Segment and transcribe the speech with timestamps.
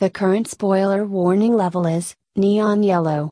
[0.00, 3.30] The current spoiler warning level is neon yellow.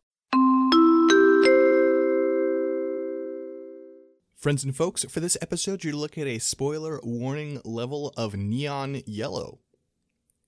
[4.35, 9.03] Friends and folks, for this episode, you're looking at a spoiler warning level of neon
[9.06, 9.60] yellow.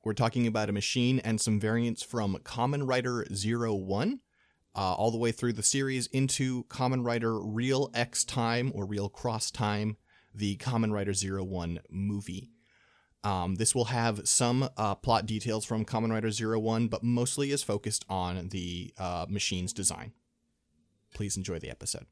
[0.02, 4.18] We're talking about a machine and some variants from Kamen Zero One,
[4.74, 9.08] uh, all the way through the series into Kamen Rider Real X Time or Real
[9.08, 9.96] Cross Time,
[10.34, 12.50] the Kamen Zero One movie.
[13.24, 17.50] Um, this will have some uh, plot details from Kamen Rider Zero One, but mostly
[17.50, 20.12] is focused on the uh, machine's design.
[21.14, 22.06] Please enjoy the episode.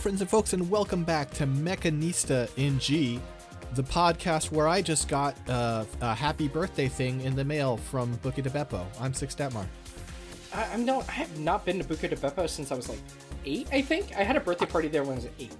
[0.00, 3.20] Friends and folks, and welcome back to Mechanista in G,
[3.74, 8.16] the podcast where I just got uh, a happy birthday thing in the mail from
[8.18, 8.86] Buca de Beppo.
[8.98, 9.66] I'm Six Detmar.
[10.54, 13.00] I, I'm no, I have not been to Buca de Beppo since I was like
[13.44, 13.68] eight.
[13.72, 15.54] I think I had a birthday party there when I was eight.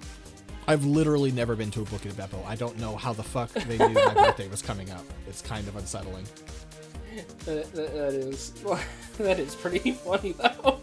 [0.66, 2.42] I've literally never been to a Buca de Beppo.
[2.46, 5.04] I don't know how the fuck they knew my birthday was coming up.
[5.28, 6.26] It's kind of unsettling.
[7.44, 8.52] That, that, that is
[9.18, 10.78] that is pretty funny though.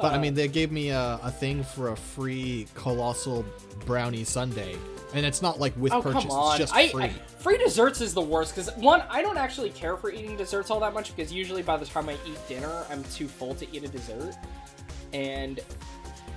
[0.00, 0.36] But I mean, oh.
[0.36, 3.44] they gave me a, a thing for a free colossal
[3.84, 4.76] brownie sundae,
[5.12, 6.52] and it's not like with oh purchase; come on!
[6.52, 7.04] it's just I, free.
[7.04, 10.70] I free desserts is the worst because one, I don't actually care for eating desserts
[10.70, 13.66] all that much because usually by the time I eat dinner, I'm too full to
[13.76, 14.36] eat a dessert.
[15.12, 15.60] And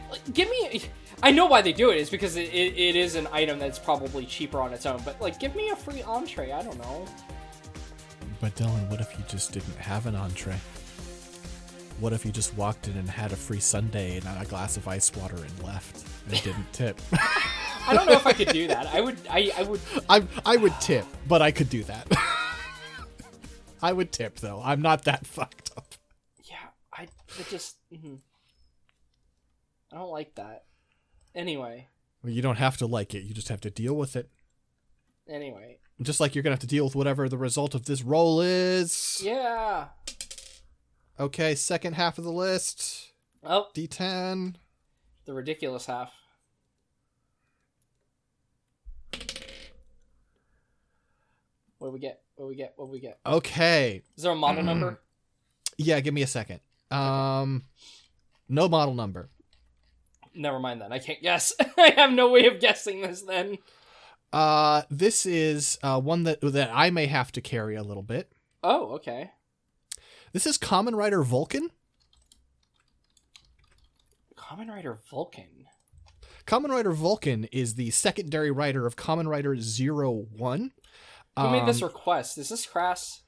[0.09, 0.83] like, give me,
[1.21, 3.79] I know why they do it is because it, it, it is an item that's
[3.79, 5.01] probably cheaper on its own.
[5.03, 6.51] But like, give me a free entree.
[6.51, 7.05] I don't know.
[8.39, 10.55] But Dylan, what if you just didn't have an entree?
[11.99, 14.87] What if you just walked in and had a free sundae and a glass of
[14.87, 16.99] ice water and left and didn't tip?
[17.13, 18.87] I don't know if I could do that.
[18.87, 19.17] I would.
[19.29, 19.79] I, I would.
[20.09, 22.07] I I would tip, but I could do that.
[23.81, 24.61] I would tip though.
[24.63, 25.93] I'm not that fucked up.
[26.43, 26.55] Yeah,
[26.93, 27.03] I
[27.39, 28.19] it just mhm.
[29.91, 30.63] I don't like that.
[31.35, 31.87] Anyway,
[32.23, 33.23] Well, you don't have to like it.
[33.23, 34.29] You just have to deal with it.
[35.27, 38.39] anyway, Just like you're gonna have to deal with whatever the result of this roll
[38.41, 39.21] is.
[39.23, 39.87] yeah.
[41.19, 43.11] Okay, second half of the list.
[43.43, 44.55] Oh, D10.
[45.25, 46.11] the ridiculous half.
[51.77, 52.21] What do we get?
[52.35, 52.73] What do we get?
[52.77, 53.19] What do we get?
[53.25, 54.01] Okay.
[54.15, 54.99] Is there a model number?
[55.75, 56.59] Yeah, give me a second.
[56.91, 57.63] Um,
[58.47, 59.31] no model number.
[60.35, 60.93] Never mind then.
[60.93, 61.51] I can't guess.
[61.79, 63.57] I have no way of guessing this then.
[64.31, 68.31] Uh, this is uh one that that I may have to carry a little bit.
[68.61, 69.31] Oh, okay.
[70.33, 71.69] This is Kamen Rider Vulcan.
[74.35, 75.65] Kamen Rider Vulcan.
[76.45, 80.71] Kamen Rider Vulcan is the secondary writer of Kamen Rider Zero One.
[81.37, 82.37] Who made this Um, request?
[82.37, 83.21] Is this Crass?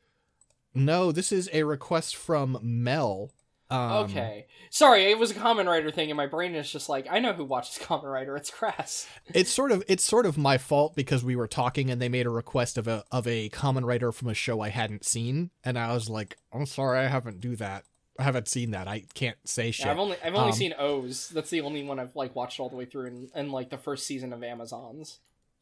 [0.74, 3.32] no, this is a request from Mel.
[3.70, 4.46] Um, okay.
[4.70, 7.34] Sorry, it was a Kamen Rider thing, and my brain is just like, I know
[7.34, 8.36] who watches Kamen Rider.
[8.38, 9.08] It's Crass.
[9.34, 12.26] It's sort of it's sort of my fault because we were talking and they made
[12.28, 15.80] a request of a of a Kamen Rider from a show I hadn't seen, and
[15.80, 17.86] I was like, I'm sorry, I haven't do that.
[18.18, 18.88] I haven't seen that.
[18.88, 19.88] I can't say shit.
[19.88, 21.30] Yeah, I've only I've only Um, seen O's.
[21.30, 23.78] That's the only one I've like watched all the way through in, in like the
[23.78, 25.20] first season of Amazons.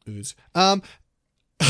[0.08, 0.34] ooze.
[0.54, 0.82] Um,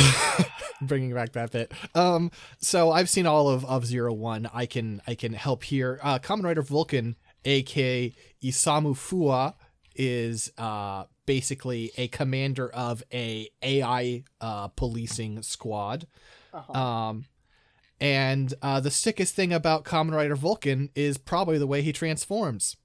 [0.82, 1.72] bringing back that bit.
[1.94, 4.48] Um, so I've seen all of of Zero One.
[4.52, 5.98] I can I can help here.
[6.02, 9.54] Uh, Kamen Rider Vulcan, aka Isamu Fuwa,
[9.94, 16.06] is uh basically a commander of a AI uh policing squad.
[16.52, 16.72] Uh-huh.
[16.72, 17.24] Um,
[18.00, 22.76] and uh, the sickest thing about Kamen Rider Vulcan is probably the way he transforms.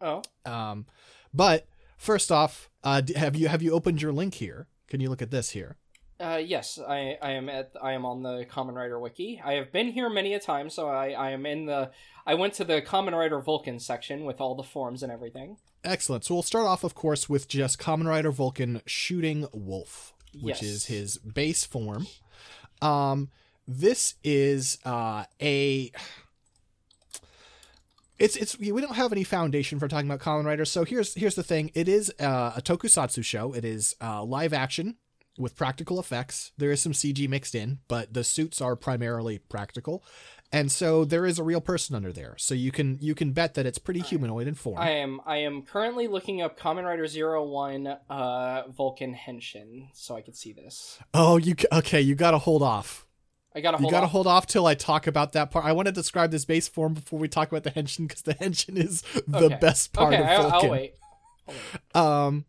[0.00, 0.86] oh, Um,
[1.32, 1.66] but
[1.96, 4.68] first off, uh, have you have you opened your link here?
[4.88, 5.76] Can you look at this here?
[6.18, 9.40] Uh, yes, I I am at I am on the Kamen Rider wiki.
[9.44, 11.90] I have been here many a time, so I I am in the.
[12.26, 15.58] I went to the Kamen Rider Vulcan section with all the forms and everything.
[15.84, 16.24] Excellent.
[16.24, 20.62] So we'll start off, of course, with just Kamen Rider Vulcan shooting Wolf, which Yes.
[20.62, 22.06] is his base form.
[22.80, 23.30] Um,
[23.68, 25.92] this is uh, a.
[28.18, 30.64] It's it's we don't have any foundation for talking about Kamen Rider.
[30.64, 31.70] So here's here's the thing.
[31.74, 33.52] It is uh, a tokusatsu show.
[33.52, 34.96] It is uh, live action
[35.38, 36.52] with practical effects.
[36.56, 40.02] There is some CG mixed in, but the suits are primarily practical.
[40.52, 42.34] And so there is a real person under there.
[42.38, 44.78] So you can you can bet that it's pretty humanoid in form.
[44.78, 50.14] I am I am currently looking up Kamen Rider Zero One uh, Vulcan Henshin, so
[50.14, 50.98] I could see this.
[51.12, 52.00] Oh, you okay?
[52.00, 53.06] You got to hold off.
[53.56, 54.12] I gotta hold You got to off.
[54.12, 55.64] hold off till I talk about that part.
[55.64, 58.34] I want to describe this base form before we talk about the henshin because the
[58.34, 59.58] henshin is the Okay.
[59.60, 60.66] best part okay, of I'll, Vulcan.
[60.66, 60.94] I'll wait.
[61.48, 61.96] I'll wait.
[61.96, 62.44] Um,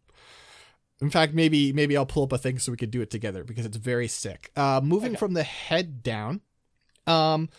[1.02, 3.44] In fact, maybe maybe I'll pull up a thing so we could do it together
[3.44, 4.52] because it's very sick.
[4.56, 5.18] Uh, moving Okay.
[5.20, 6.42] from the head down,
[7.06, 7.50] um,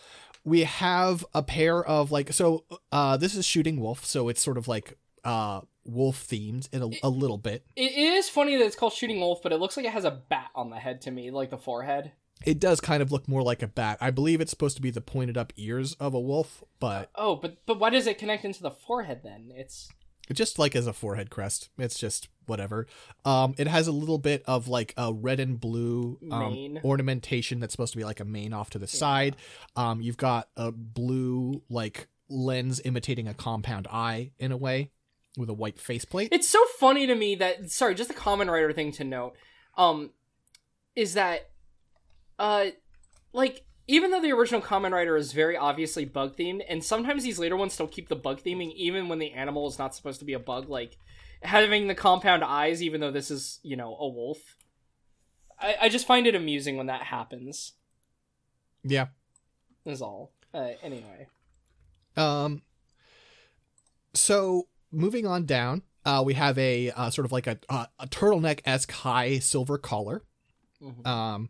[0.43, 2.65] we have a pair of like so.
[2.91, 6.89] Uh, this is shooting wolf, so it's sort of like uh wolf themed in a,
[7.03, 7.65] a little bit.
[7.75, 10.11] It is funny that it's called Shooting Wolf, but it looks like it has a
[10.11, 12.11] bat on the head to me, like the forehead.
[12.45, 13.97] It does kind of look more like a bat.
[13.99, 17.35] I believe it's supposed to be the pointed up ears of a wolf, but Oh,
[17.35, 19.51] but but why does it connect into the forehead then?
[19.55, 19.89] It's
[20.31, 21.69] just like as a forehead crest.
[21.77, 22.87] It's just whatever.
[23.25, 27.73] Um, it has a little bit of like a red and blue um, ornamentation that's
[27.73, 29.35] supposed to be like a mane off to the side.
[29.75, 34.91] Um, you've got a blue like lens imitating a compound eye in a way
[35.37, 36.29] with a white faceplate.
[36.31, 39.35] it's so funny to me that sorry, just a Kamen Rider thing to note,
[39.77, 40.11] um,
[40.95, 41.49] is that,
[42.37, 42.67] uh,
[43.31, 47.39] like even though the original Kamen Rider is very obviously bug themed, and sometimes these
[47.39, 50.25] later ones still keep the bug theming even when the animal is not supposed to
[50.25, 50.97] be a bug, like
[51.41, 54.37] having the compound eyes, even though this is you know a wolf.
[55.59, 57.73] I, I just find it amusing when that happens.
[58.83, 59.07] yeah.
[59.85, 60.31] Is all.
[60.53, 61.27] Uh, anyway.
[62.17, 62.61] Um.
[64.13, 68.07] So moving on down, uh, we have a uh, sort of like a a, a
[68.07, 70.23] turtleneck esque high silver collar.
[70.81, 71.05] Mhm.
[71.07, 71.49] Um,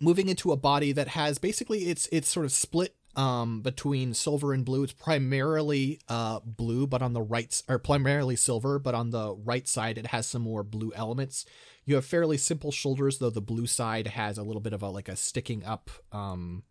[0.00, 4.52] moving into a body that has basically it's it's sort of split um between silver
[4.52, 4.84] and blue.
[4.84, 9.66] It's primarily uh blue, but on the right or primarily silver, but on the right
[9.66, 11.44] side it has some more blue elements.
[11.84, 14.88] You have fairly simple shoulders, though the blue side has a little bit of a
[14.88, 16.62] like a sticking up um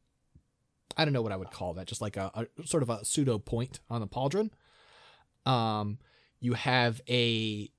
[0.98, 3.06] I don't know what I would call that, just like a, a sort of a
[3.06, 4.50] pseudo point on the pauldron.
[5.46, 6.00] Um,
[6.42, 7.72] you have a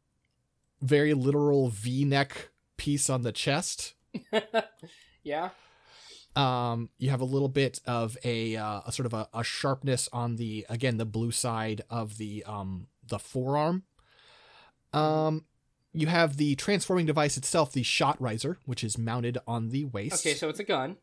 [0.81, 3.95] very literal V-neck piece on the chest.
[5.23, 5.51] yeah.
[6.37, 10.09] Um, you have a little bit of a, uh, a sort of a, a sharpness
[10.13, 13.83] on the again the blue side of the um the forearm.
[14.93, 15.45] Um,
[15.93, 20.25] you have the transforming device itself, the shot riser, which is mounted on the waist.
[20.25, 20.97] Okay, so it's a gun.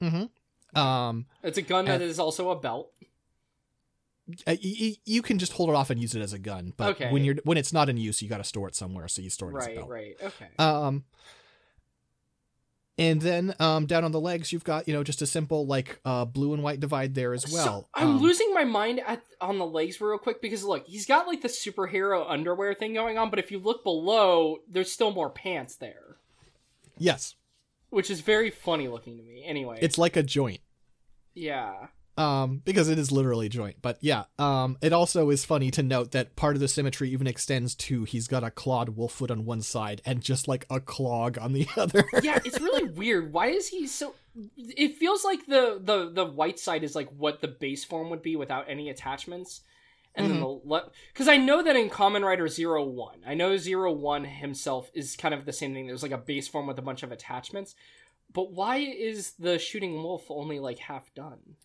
[0.00, 0.28] Mm
[0.74, 2.92] hmm Um, It's a gun that is also a belt.
[4.46, 7.10] uh, you can just hold it off and use it as a gun, but Okay.
[7.10, 9.30] when you're when it's not in use, you got to store it somewhere, so you
[9.30, 9.88] store it as a Right, belt.
[9.90, 10.16] right.
[10.22, 10.48] Okay.
[10.58, 11.04] Um,
[13.02, 15.98] and then um, down on the legs, you've got you know just a simple like
[16.04, 17.64] uh, blue and white divide there as well.
[17.64, 21.06] So, I'm Um, losing my mind at on the legs real quick because look, he's
[21.06, 25.10] got like the superhero underwear thing going on, but if you look below, there's still
[25.10, 26.16] more pants there,
[26.98, 27.34] Yes,
[27.90, 29.44] which is very funny looking to me.
[29.44, 30.60] Anyway, it's like a joint.
[31.34, 31.88] yeah.
[32.18, 36.10] Um because it is literally joint but yeah um it also is funny to note
[36.12, 39.46] that part of the symmetry even extends to he's got a clawed wolf foot on
[39.46, 43.32] one side and just like a clog on the other Yeah, it's really weird.
[43.32, 44.14] Why is he so
[44.56, 48.22] it feels like the the the white side is like what the base form would
[48.22, 49.62] be without any attachments.
[50.14, 53.56] And then the le- cuz I know that in Kamen Rider Zero One, I know
[53.56, 55.86] Zero One himself is kind of the same thing.
[55.86, 57.74] There's like a base form with a bunch of attachments.
[58.32, 61.56] But why is the shooting wolf only like half done?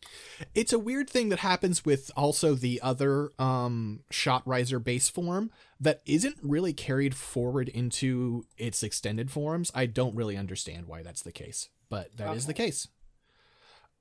[0.53, 5.49] it's a weird thing that happens with also the other um shot riser base form
[5.79, 11.21] that isn't really carried forward into its extended forms i don't really understand why that's
[11.23, 12.87] the case but that is the case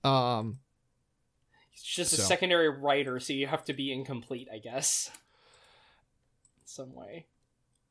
[0.05, 0.59] um
[1.73, 5.11] It's just a secondary writer, so you have to be incomplete, I guess.
[6.65, 7.27] Some way.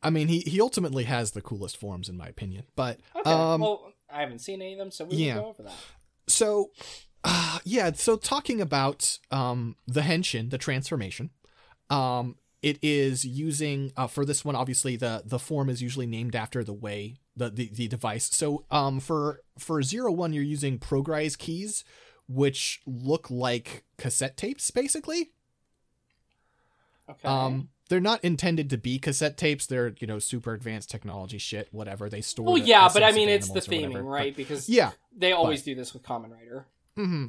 [0.04, 3.30] i mean he he ultimately has the coolest forms in my opinion but Okay.
[3.32, 5.36] um well, I haven't seen any of them, so we yeah.
[5.36, 5.74] will go over that.
[6.28, 6.72] so
[7.24, 11.32] uh, yeah so talking about um the henshin the transformation
[11.90, 16.36] um it is using uh, for this one obviously the the form is usually named
[16.36, 20.78] after the way the the, the device so um for for zero one you're using
[20.80, 21.84] progrise keys
[22.28, 25.32] which look like cassette tapes basically
[27.10, 27.28] Okay.
[27.28, 31.68] um they're not intended to be cassette tapes they're you know super advanced technology shit
[31.72, 34.04] whatever they store well, yeah, but I mean, it's the theming, whatever.
[34.04, 34.36] But- right?
[34.36, 36.66] Because yeah they always do this with Kamen Rider.
[36.96, 37.28] hmm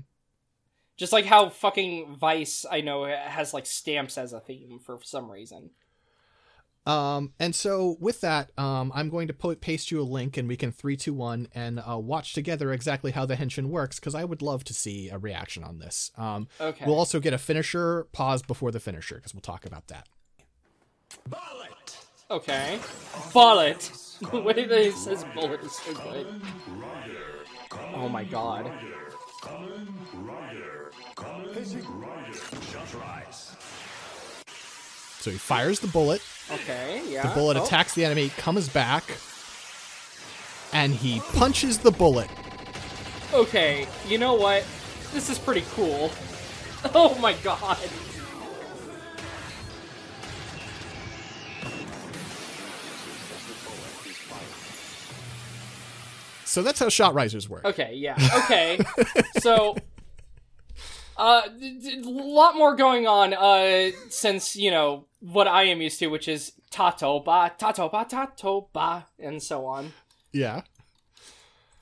[0.96, 5.30] Just like how fucking Vice, I know, has like stamps as a theme for some
[5.30, 5.70] reason.
[6.86, 10.46] Um, and so with that, um, I'm going to po- paste you a link, and
[10.46, 14.14] we can three, two, one, and uh, watch together exactly how the henshin works, because
[14.14, 16.12] I would love to see a reaction on this.
[16.16, 16.84] Um, Okay.
[16.86, 20.06] we'll also get a finisher pause before the finisher, because we'll talk about that.
[22.30, 22.78] Okay.
[23.32, 23.90] Bullet.
[24.30, 26.26] the way that he says bullet is so good.
[27.94, 28.70] Oh my god.
[35.20, 36.22] So he fires the bullet.
[36.50, 37.26] Okay, yeah.
[37.26, 39.02] The bullet Oh, attacks the enemy, comes back,
[40.72, 42.28] and he punches the bullet.
[43.34, 44.64] Okay, you know what?
[45.12, 46.10] This is pretty cool.
[46.94, 47.78] Oh my god.
[56.56, 57.66] So that's how shot risers work.
[57.66, 58.16] Okay, yeah.
[58.44, 58.78] Okay.
[59.40, 59.76] so
[61.18, 66.06] uh a lot more going on uh since, you know, what I am used to,
[66.06, 69.92] which is tato ba tato ba tato ba and so on.
[70.32, 70.62] Yeah.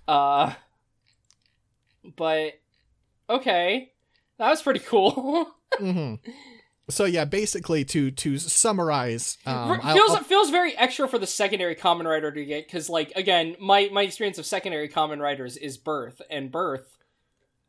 [0.09, 0.55] Uh
[2.17, 2.55] but
[3.31, 3.93] okay.
[4.39, 5.55] That was pretty cool.
[5.79, 6.17] hmm
[6.91, 11.27] So yeah, basically to to summarize, um, I'll- feels I'll- feels very extra for the
[11.27, 15.57] secondary Kamen Rider to get because like again my my experience of secondary Kamen Riders
[15.57, 16.99] is birth and birth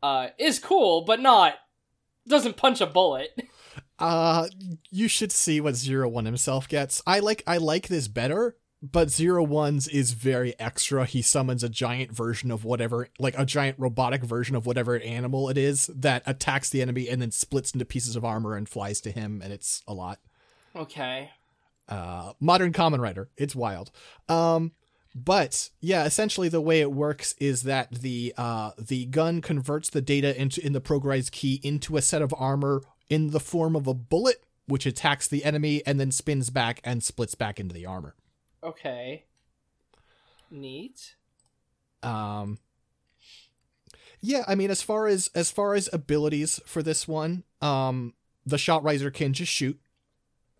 [0.02, 1.54] uh is cool but not
[2.28, 3.30] doesn't punch a bullet
[3.98, 4.46] Uh,
[4.90, 7.00] you should see what Zero One himself gets.
[7.06, 11.06] I like I like this better, but zero ones is very extra.
[11.06, 15.48] He summons a giant version of whatever, like a giant robotic version of whatever animal
[15.48, 19.00] it is that attacks the enemy and then splits into pieces of armor and flies
[19.02, 20.18] to him, and it's a lot.
[20.74, 21.30] okay
[21.88, 23.90] Uh, modern Kamen Rider, it's wild.
[24.28, 24.72] Um,
[25.14, 30.02] but yeah, essentially the way it works is that the uh the gun converts the
[30.02, 33.86] data into in the Progrise key into a set of armor in the form of
[33.86, 37.86] a bullet, which attacks the enemy and then spins back and splits back into the
[37.86, 38.14] armor.
[38.66, 39.24] Okay
[40.50, 41.14] neat
[42.02, 42.58] Um,
[44.20, 48.58] yeah, I mean, as far as as far as abilities for this one, um, the
[48.58, 49.78] shot riser can just shoot,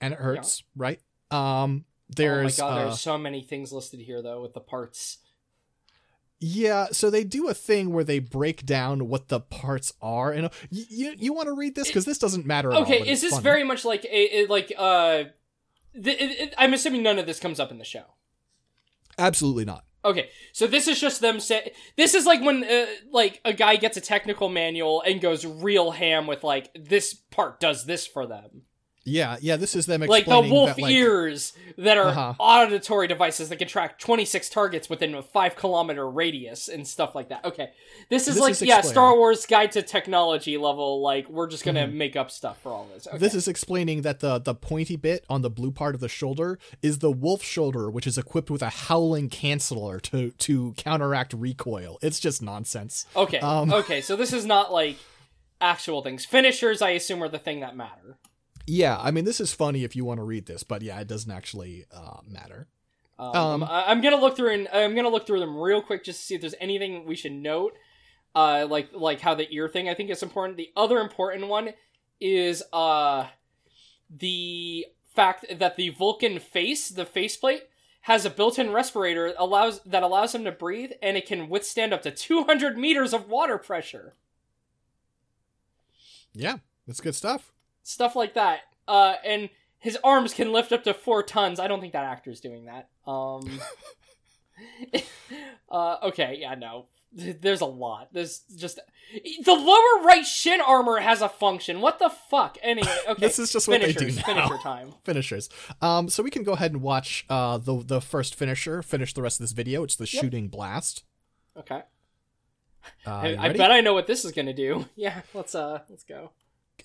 [0.00, 1.00] and it hurts, right?
[1.30, 4.60] Um, there's oh my god uh, there's so many things listed here though with the
[4.60, 5.18] parts
[6.38, 10.50] Yeah, so they do a thing where they break down what the parts are, and
[10.70, 12.70] you you, you want to read this because this doesn't matter.
[12.70, 13.42] At all, okay but is this funny.
[13.42, 15.24] very much like a, a- like uh
[16.02, 18.04] th- it, it- i'm assuming none of this comes up in the show
[19.18, 19.84] absolutely not?
[20.04, 23.74] Okay, so this is just them say this is like when uh, like a guy
[23.74, 28.24] gets a technical manual and goes real ham with like this part does this for
[28.24, 28.62] them.
[29.06, 29.54] Yeah, yeah.
[29.56, 32.34] This is them Like the wolf that, like, ears that are Uh-huh.
[32.40, 37.28] auditory devices that can track 26 targets within a 5 kilometer radius and stuff like
[37.28, 37.44] that.
[37.44, 37.70] Okay.
[38.10, 38.80] This is This like is yeah.
[38.80, 42.72] Star Wars guide to technology level like we're just going to make up stuff for
[42.72, 43.06] all this.
[43.06, 43.18] Okay.
[43.18, 46.58] This is explaining that the the pointy bit on the blue part of the shoulder
[46.82, 51.98] is the wolf shoulder, which is equipped with a howling canceller to to counteract recoil.
[52.02, 53.06] It's just nonsense.
[53.14, 53.38] Okay.
[53.38, 54.96] Um, okay, so this is not like
[55.60, 56.24] actual things.
[56.24, 58.18] Finishers I assume are the thing that matter.
[58.66, 61.08] Yeah, I mean this is funny if you want to read this, but yeah, it
[61.08, 62.66] doesn't actually uh, matter.
[63.18, 66.20] Um, Um, I'm gonna look through and I'm gonna look through them real quick just
[66.20, 67.74] to see if there's anything we should note.
[68.34, 70.56] Uh, like like how the ear thing I think is important.
[70.58, 71.70] The other important one
[72.20, 73.28] is uh
[74.10, 77.68] the fact that the Vulcan face, the faceplate,
[78.02, 82.02] has a built-in respirator allows that allows him to breathe, and it can withstand up
[82.02, 84.14] to 200 meters of water pressure.
[86.34, 87.52] Yeah, that's good stuff.
[87.86, 88.62] Stuff like that.
[88.88, 91.60] Uh, and his arms can lift up to four tons.
[91.60, 92.88] I don't think that actor's doing that.
[93.06, 93.60] Um.
[95.70, 96.86] uh, okay, yeah, no.
[97.12, 98.08] There's a lot.
[98.12, 98.80] There's just
[99.44, 101.80] the lower right shin armor has a function.
[101.80, 102.58] What the fuck?
[102.60, 103.20] Anyway, okay.
[103.20, 104.22] This is just what they do now.
[104.22, 104.94] Finisher time.
[105.04, 105.48] finishers.
[105.80, 108.82] Um, so we can go ahead and watch uh the the first finisher.
[108.82, 109.84] Finish the rest of this video.
[109.84, 111.04] It's the shooting blast.
[111.56, 111.82] Okay.
[113.06, 114.86] Uh, I, I bet I know what this is gonna do.
[114.96, 116.32] Yeah, let's uh, let's go.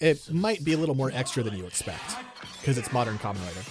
[0.02, 2.16] It might be a little more extra than you expect
[2.60, 3.62] because it's modern Kamen Rider.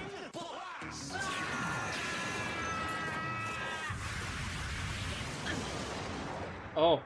[6.76, 7.00] Oh.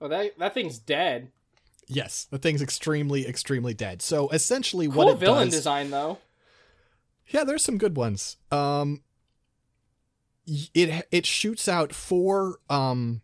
[0.00, 1.30] Oh, that that thing's dead.
[1.86, 4.02] Yes, the thing's extremely extremely dead.
[4.02, 6.18] So essentially, Cool what it villain does, design though.
[7.28, 8.36] yeah, there's some good ones.
[8.50, 9.02] Um,
[10.74, 13.20] it it shoots out four um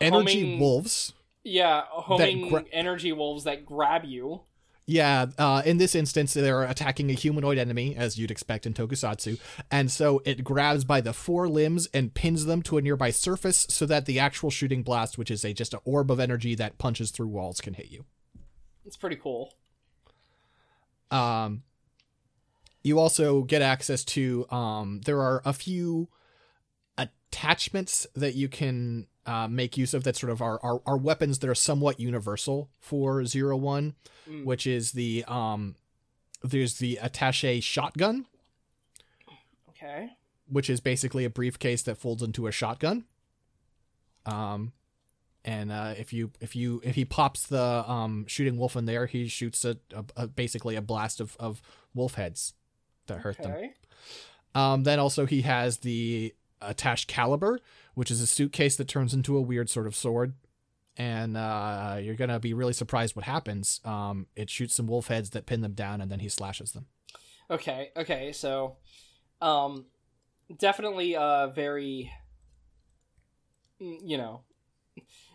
[0.00, 1.12] energy Homing- wolves.
[1.46, 4.40] Yeah, homing gra- energy wolves that grab you.
[4.86, 9.38] Yeah, uh, in this instance, they're attacking a humanoid enemy, as you'd expect in Tokusatsu,
[9.70, 13.66] and so it grabs by the four limbs and pins them to a nearby surface
[13.70, 16.76] so that the actual shooting blast, which is a just an orb of energy that
[16.76, 18.04] punches through walls, can hit you.
[18.84, 19.54] It's pretty cool.
[21.10, 21.62] Um,
[22.82, 26.08] you also get access to um, there are a few
[26.98, 31.38] attachments that you can uh, make use of that sort of are, are, are weapons
[31.38, 33.94] that are somewhat universal for zero one,
[34.28, 34.44] Mm.
[34.44, 35.76] which is the um,
[36.42, 38.26] there's the attache shotgun,
[39.70, 40.10] Okay.
[40.48, 43.04] which is basically a briefcase that folds into a shotgun.
[44.26, 44.72] Um,
[45.44, 49.06] and uh, if you if you if he pops the um shooting wolf in there,
[49.06, 51.60] he shoots a, a, a basically a blast of of
[51.94, 52.54] wolf heads
[53.06, 53.52] that hurt them.
[53.52, 53.74] Okay.
[54.54, 57.58] Um, then also he has the attached caliber,
[57.94, 60.34] which is a suitcase that turns into a weird sort of sword.
[60.96, 63.80] And uh, you're gonna be really surprised what happens.
[63.84, 66.86] Um, it shoots some wolf heads that pin them down, and then he slashes them.
[67.50, 68.76] Okay, okay, so
[69.40, 69.86] um
[70.56, 72.10] definitely uh very
[73.80, 74.42] mm, you know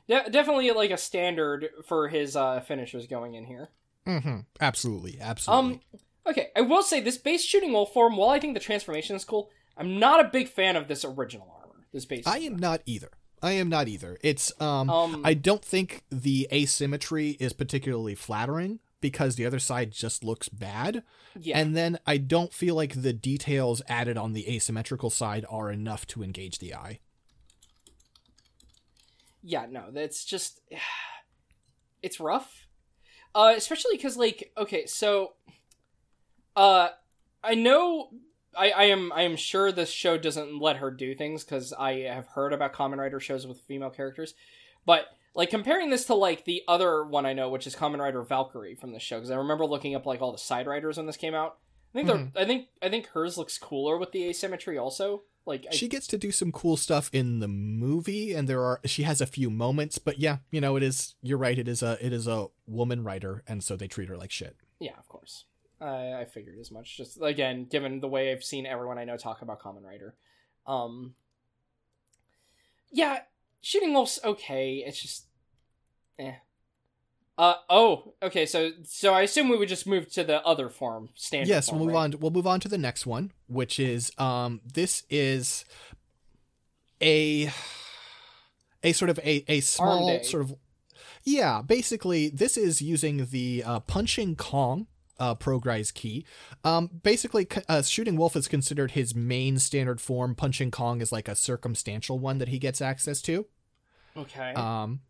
[0.08, 3.70] de- definitely like a standard for his uh finishers going in here.
[4.08, 4.39] Mm-hmm.
[4.60, 5.74] Absolutely, absolutely.
[5.74, 9.16] Um okay, I will say this base shooting wolf form, while I think the transformation
[9.16, 11.59] is cool, I'm not a big fan of this original
[11.91, 13.10] This base I am not either.
[13.41, 14.17] I am not either.
[14.22, 19.91] It's um, Um, I don't think the asymmetry is particularly flattering because the other side
[19.91, 21.03] just looks bad.
[21.39, 21.58] yeah.
[21.58, 26.05] And then I don't feel like the details added on the asymmetrical side are enough
[26.08, 27.00] to engage the eye.
[29.41, 30.60] yeah no that's just
[32.03, 32.67] it's rough
[33.34, 35.34] uh especially because like okay so
[36.58, 36.89] uh
[37.41, 38.10] i know
[38.58, 42.01] I, I am I am sure this show doesn't let her do things because I
[42.01, 44.34] have heard about Kamen Rider shows with female characters,
[44.86, 48.24] but like comparing this to like the other one I know, which is Kamen Rider
[48.24, 51.06] Valkyrie from the show, because I remember looking up like all the side riders when
[51.06, 51.58] this came out.
[51.94, 52.38] I think they're mm-hmm.
[52.38, 55.24] I think I think hers looks cooler with the asymmetry also.
[55.46, 58.79] Like I, She gets to do some cool stuff in the movie and there are
[58.86, 61.82] she has a few moments, but yeah, you know, it is you're right, it is
[61.82, 64.56] a it is a woman writer and so they treat her like shit.
[64.79, 65.46] Yeah, of course.
[65.81, 66.98] I I figured as much.
[66.98, 70.15] Just again, given the way I've seen everyone I know talk about Kamen Rider.
[70.67, 71.15] Um
[72.91, 73.19] Yeah,
[73.62, 74.83] Shooting Wolf's okay.
[74.86, 75.25] It's just
[76.17, 76.33] eh.
[77.39, 81.07] Uh oh, okay, so so I assume we would just move to the other form,
[81.15, 82.13] standard yes, form, we'll move right?
[82.13, 82.19] on.
[82.19, 85.63] We'll move on to the next one, which is um, this is
[87.01, 87.50] a
[88.83, 90.55] a sort of a a small sort of
[91.24, 91.62] yeah.
[91.62, 94.88] Basically, this is using the uh, punching Kong.
[95.20, 96.26] Uh, Progrise key.
[96.64, 100.34] Um, basically, uh, shooting wolf is considered his main standard form.
[100.34, 103.46] Punching Kong is like a circumstantial one that he gets access to.
[104.16, 104.53] Okay.
[104.53, 105.01] Um,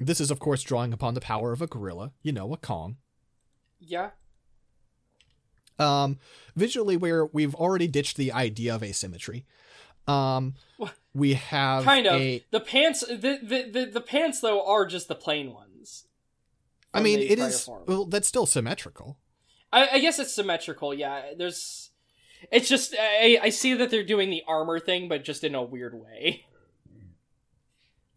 [0.00, 2.12] this is of course drawing upon the power of a gorilla.
[2.22, 2.96] You know, a Kong.
[3.78, 4.10] yeah.
[5.78, 6.18] Um,
[6.56, 9.44] visually, where we've already ditched the idea of asymmetry.
[10.08, 10.54] Um,
[11.14, 12.14] we have Kind of.
[12.20, 16.06] a- The pants the, the the the pants though are just the plain ones.
[16.94, 17.64] I mean, it is.
[17.64, 17.84] form.
[17.86, 19.18] Well, that's still symmetrical.
[19.72, 20.94] I, I guess it's symmetrical.
[20.94, 21.90] Yeah, there's.
[22.52, 25.62] It's just I I see that they're doing the armor thing, but just in a
[25.62, 26.44] weird way.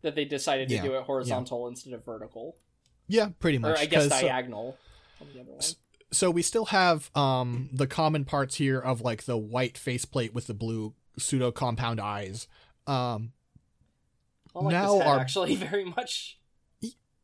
[0.04, 2.56] That they decided to Yeah, do it horizontal instead of vertical,
[3.08, 3.80] Yeah, pretty or much.
[3.80, 4.76] I guess uh, diagonal.
[5.20, 5.62] on the other one.
[6.12, 10.48] so we still have um the common parts here of like the white faceplate with
[10.48, 12.48] the blue pseudo compound eyes.
[12.88, 13.34] Um,
[14.56, 16.40] like now our- actually very much.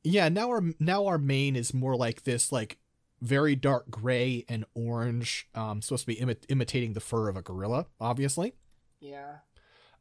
[0.04, 0.30] yeah.
[0.30, 2.78] Now our now our main is more like this like
[3.22, 5.48] very dark gray and orange.
[5.56, 8.54] Um, supposed to be imi- imitating the fur of a gorilla, obviously.
[9.00, 9.38] Yeah.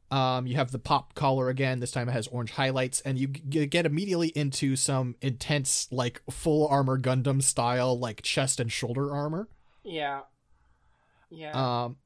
[0.09, 1.79] Um, you have the pop collar again.
[1.81, 6.21] This time it has orange highlights, and you g- get immediately into some intense, like
[6.31, 9.49] full armor Gundam style, like chest and shoulder armor.
[9.83, 10.21] Yeah.
[11.29, 11.51] Yeah.
[11.83, 11.97] Um,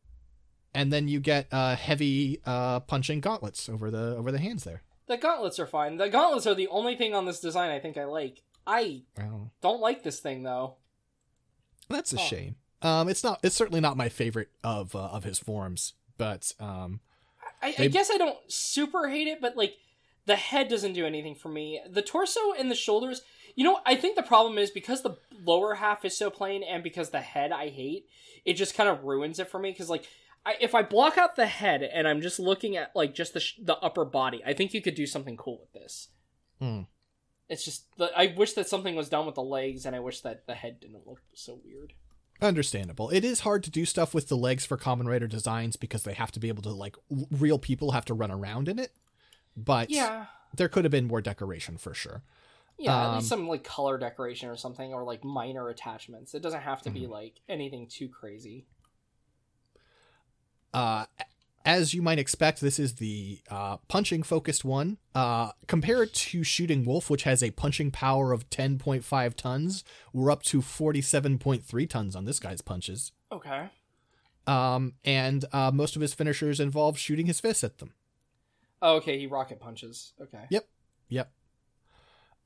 [0.74, 4.82] and then you get uh, heavy uh, punching gauntlets over the over the hands there.
[5.08, 5.97] the gauntlets are fine.
[5.97, 8.41] The gauntlets are the only thing on this design I think I like.
[8.65, 9.04] I
[9.62, 10.78] don't like this thing though.
[11.92, 12.24] That's a Huh.
[12.24, 12.56] shame.
[12.82, 13.40] Um, it's not.
[13.44, 17.00] It's certainly not my favorite of uh, of his forms, but um,
[17.62, 19.76] I, I guess I don't super hate it, but like
[20.26, 21.80] the head doesn't do anything for me.
[21.88, 23.22] The torso and the shoulders,
[23.56, 26.84] you know, I think the problem is because the lower half is so plain and
[26.84, 28.08] because the head I hate,
[28.46, 29.72] it just kind of ruins it for me.
[29.72, 30.08] Because like,
[30.46, 33.40] I, if I block out the head and I'm just looking at like just the
[33.40, 36.08] sh- the upper body, I think you could do something cool with this.
[36.60, 36.82] Hmm.
[37.52, 40.22] It's just the, I wish that something was done with the legs, and I wish
[40.22, 41.92] that the head didn't look so weird.
[42.42, 43.10] Understandable.
[43.10, 46.14] It is hard to do stuff with the legs for Kamen Rider designs because they
[46.14, 46.96] have to be able to like
[47.30, 48.94] real people have to run around in it.
[49.58, 52.24] But Yeah, there could have been more decoration for sure.
[52.80, 56.34] Yeah, at Um, least some like color decoration or something, or like minor attachments.
[56.34, 57.00] It doesn't have to Mm-hmm.
[57.00, 58.66] be like anything too crazy.
[60.74, 61.06] Uh,
[61.65, 64.97] as you might expect, this is the uh, punching focused one.
[65.13, 70.43] Uh, compared to Shooting Wolf, which has a punching power of 10.5 tons, we're up
[70.43, 73.12] to 47.3 tons on this guy's punches.
[73.32, 73.69] Okay.
[74.47, 77.93] Um, and uh, most of his finishers involve shooting his fists at them.
[78.82, 80.13] Oh, okay, he rocket punches.
[80.19, 80.45] Okay.
[80.50, 80.67] Yep.
[81.10, 81.32] Yep.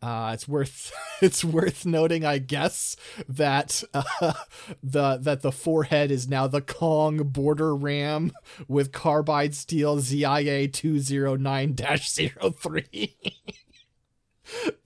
[0.06, 0.91] Uh, it's worth
[1.22, 2.96] it's worth noting, I guess,
[3.28, 4.04] that uh,
[4.84, 8.32] the that the forehead is now the Kong border ram
[8.68, 13.15] with carbide steel ZIA two zero nine 3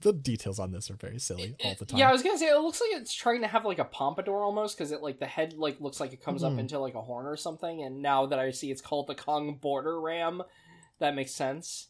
[0.00, 1.98] the details on this are very silly all the time.
[1.98, 4.42] Yeah, I was gonna say it looks like it's trying to have like a pompadour
[4.42, 6.60] almost because it like the head like looks like it comes up Mhm.
[6.60, 7.82] into like a horn or something.
[7.82, 10.42] And now that I see it's called the Kong Border Ram,
[10.98, 11.88] that makes sense.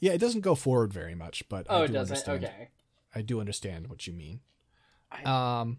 [0.00, 2.16] Yeah, it doesn't go forward very much, but Oh, I it do doesn't.
[2.28, 2.44] understand.
[2.44, 2.68] Okay.
[3.14, 4.40] I do understand what you mean.
[5.10, 5.22] I-
[5.60, 5.78] Um,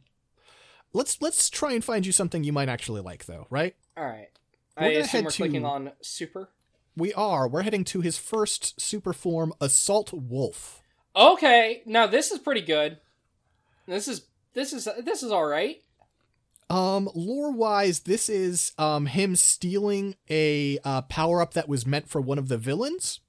[0.93, 3.47] let's let's try and find you something you might actually like, though.
[3.49, 3.75] Right?
[3.97, 4.29] All right.
[4.77, 6.49] We're I assume head we're clicking to- on super.
[6.95, 7.47] We are.
[7.47, 10.81] We're heading to his first super form, Assault Wolf.
[11.15, 12.99] Okay, now this is pretty good.
[13.87, 15.81] This is this is this is all right.
[16.69, 22.09] Um, lore wise, this is um him stealing a uh, power up that was meant
[22.09, 23.19] for one of the villains.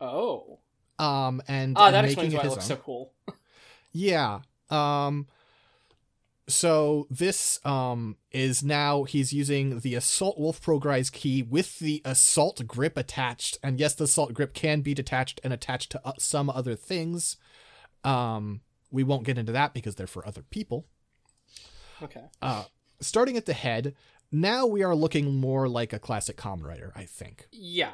[0.00, 0.58] Oh,
[0.98, 2.76] Um, and, ah, and that making explains it why it his looks own.
[2.76, 3.12] so cool.
[3.92, 4.40] Yeah.
[4.70, 5.26] Um
[6.48, 12.64] so this um is now he's using the assault wolf progrise key with the assault
[12.68, 16.48] grip attached and yes the assault grip can be detached and attached to uh, some
[16.48, 17.36] other things
[18.04, 18.60] um
[18.92, 20.86] we won't get into that because they're for other people
[22.00, 22.26] Okay.
[22.40, 22.64] uh
[23.00, 23.94] starting at the head
[24.30, 27.90] now we are looking more like a classic Kamen Rider i think Yeah.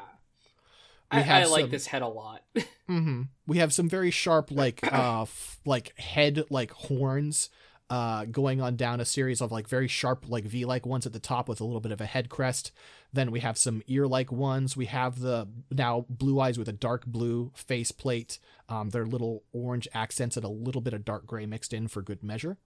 [1.12, 2.42] We I, I like some- this head a lot.
[2.90, 3.22] Mm-hmm.
[3.46, 7.48] We have some very sharp, like, uh, f- like head, like horns,
[7.88, 11.18] uh, going on down a series of like very sharp, like V-like ones at the
[11.20, 12.70] top with a little bit of a head crest.
[13.10, 14.76] Then we have some ear-like ones.
[14.76, 18.38] We have the now blue eyes with a dark blue face plate.
[18.68, 22.02] Um, they're little orange accents and a little bit of dark gray mixed in for
[22.02, 22.58] good measure.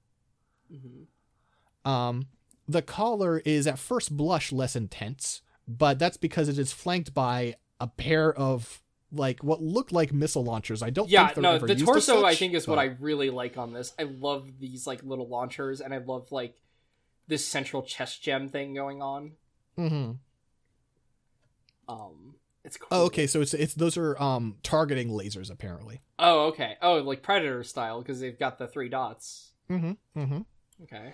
[0.72, 1.88] Mhm.
[1.88, 2.26] Um,
[2.66, 7.56] the collar is at first blush less intense, but that's because it is flanked by
[7.80, 10.82] a pair of like what looked like missile launchers.
[10.82, 13.30] I don't Yeah, think they're no, ever the torso I think is what I really
[13.30, 13.92] like on this.
[13.98, 16.56] I love these like little launchers, and I love like
[17.28, 19.32] this central chest gem thing going on.
[19.78, 20.12] Mm-hmm.
[21.88, 22.34] Um,
[22.64, 22.88] it's cool.
[22.90, 23.26] Oh, okay.
[23.26, 26.02] So it's it's those are um targeting lasers apparently.
[26.18, 26.76] Oh, okay.
[26.82, 29.52] Oh, like Predator style because they've got the three dots.
[29.70, 30.20] Mm-hmm.
[30.20, 30.40] Mm-hmm.
[30.82, 31.12] Okay.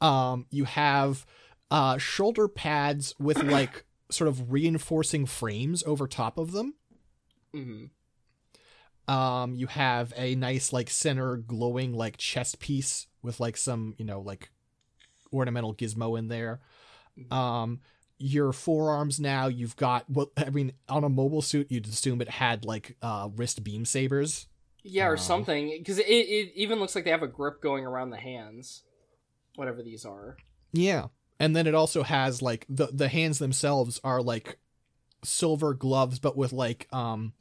[0.00, 1.26] Um, you have
[1.70, 6.74] uh shoulder pads with like sort of reinforcing frames over top of them.
[7.54, 7.84] hmm
[9.08, 14.04] Um, you have a nice like center glowing like chest piece with like some you
[14.04, 14.50] know like
[15.32, 16.60] ornamental gizmo in there.
[17.30, 17.80] Um,
[18.18, 22.30] your forearms now you've got what I mean on a mobile suit you'd assume it
[22.30, 24.46] had like uh wrist beam sabers.
[24.84, 27.84] Yeah, or Um, something because it, it even looks like they have a grip going
[27.84, 28.82] around the hands,
[29.56, 30.36] whatever these are.
[30.72, 31.08] Yeah.
[31.40, 34.58] And then it also has like the the hands themselves are like
[35.24, 37.32] silver gloves but with like um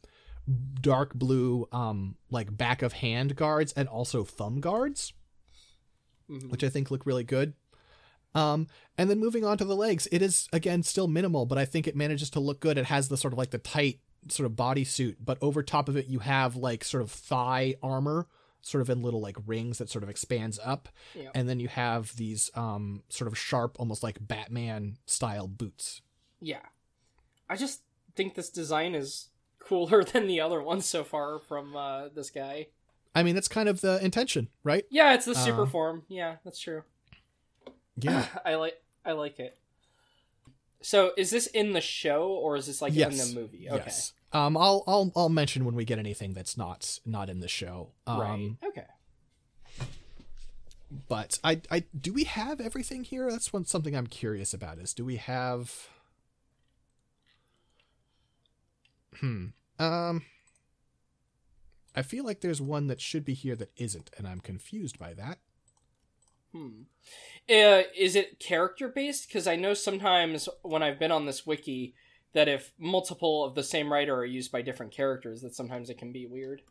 [0.81, 5.13] dark blue um like back of hand guards and also thumb guards,
[6.29, 6.49] Mhm.
[6.49, 7.53] which I think look really good.
[8.33, 11.65] Um and then moving on to the legs, it is again still minimal, but I
[11.65, 12.77] think it manages to look good.
[12.77, 13.99] It has the sort of like the tight
[14.29, 18.27] sort of bodysuit, but over top of it you have like sort of thigh armor
[18.61, 21.29] sort of in little like rings that sort of expands up Yeah.
[21.33, 26.01] and then you have these um sort of sharp almost like batman style boots
[26.39, 26.61] Yeah.
[27.49, 27.81] I just
[28.15, 32.67] think this design is cooler than the other ones so far from uh, this guy.
[33.15, 36.03] i mean that's kind of the intention right Yeah, it's the super Uh, form.
[36.07, 36.83] Yeah, that's true.
[37.97, 39.57] yeah I like I like it.
[40.81, 43.69] So, is this in the show or is this like yes in the movie?
[43.69, 43.83] Okay.
[43.85, 47.47] yes um i'll i'll i'll mention when we get anything that's not not in the
[47.47, 48.51] show um right.
[48.65, 48.85] Okay.
[51.07, 54.93] but i i do we have everything here that's one something i'm curious about is
[54.93, 55.89] do we have
[59.19, 59.47] hmm
[59.79, 60.21] um
[61.95, 65.13] i feel like there's one that should be here that isn't and i'm confused by
[65.13, 65.39] that
[66.51, 66.81] Hmm.
[67.49, 69.27] Uh, is it character based?
[69.27, 71.95] Because I know sometimes when I've been on this wiki
[72.33, 75.97] that if multiple of the same writer are used by different characters, that sometimes it
[75.97, 76.61] can be weird.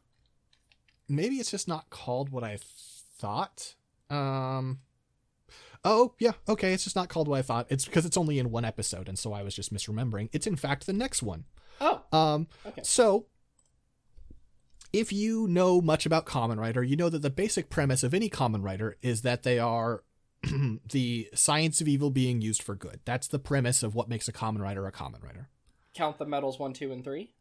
[1.08, 2.58] maybe it's just not called what I
[3.18, 3.74] thought.
[4.08, 4.80] Um
[5.84, 7.66] Oh, yeah, okay, it's just not called what I thought.
[7.70, 10.28] It's because it's only in one episode and so I was just misremembering.
[10.32, 11.44] It's in fact the next one.
[11.80, 12.82] Oh, Um okay.
[12.84, 13.26] so
[14.92, 18.28] if you know much about Kamen Rider, you know that the basic premise of any
[18.28, 20.02] Kamen Rider is that they are
[20.90, 23.00] the science of evil being used for good.
[23.04, 25.48] That's the premise of what makes a Kamen Rider a Kamen Rider.
[25.94, 27.32] Count the medals one, two, and three.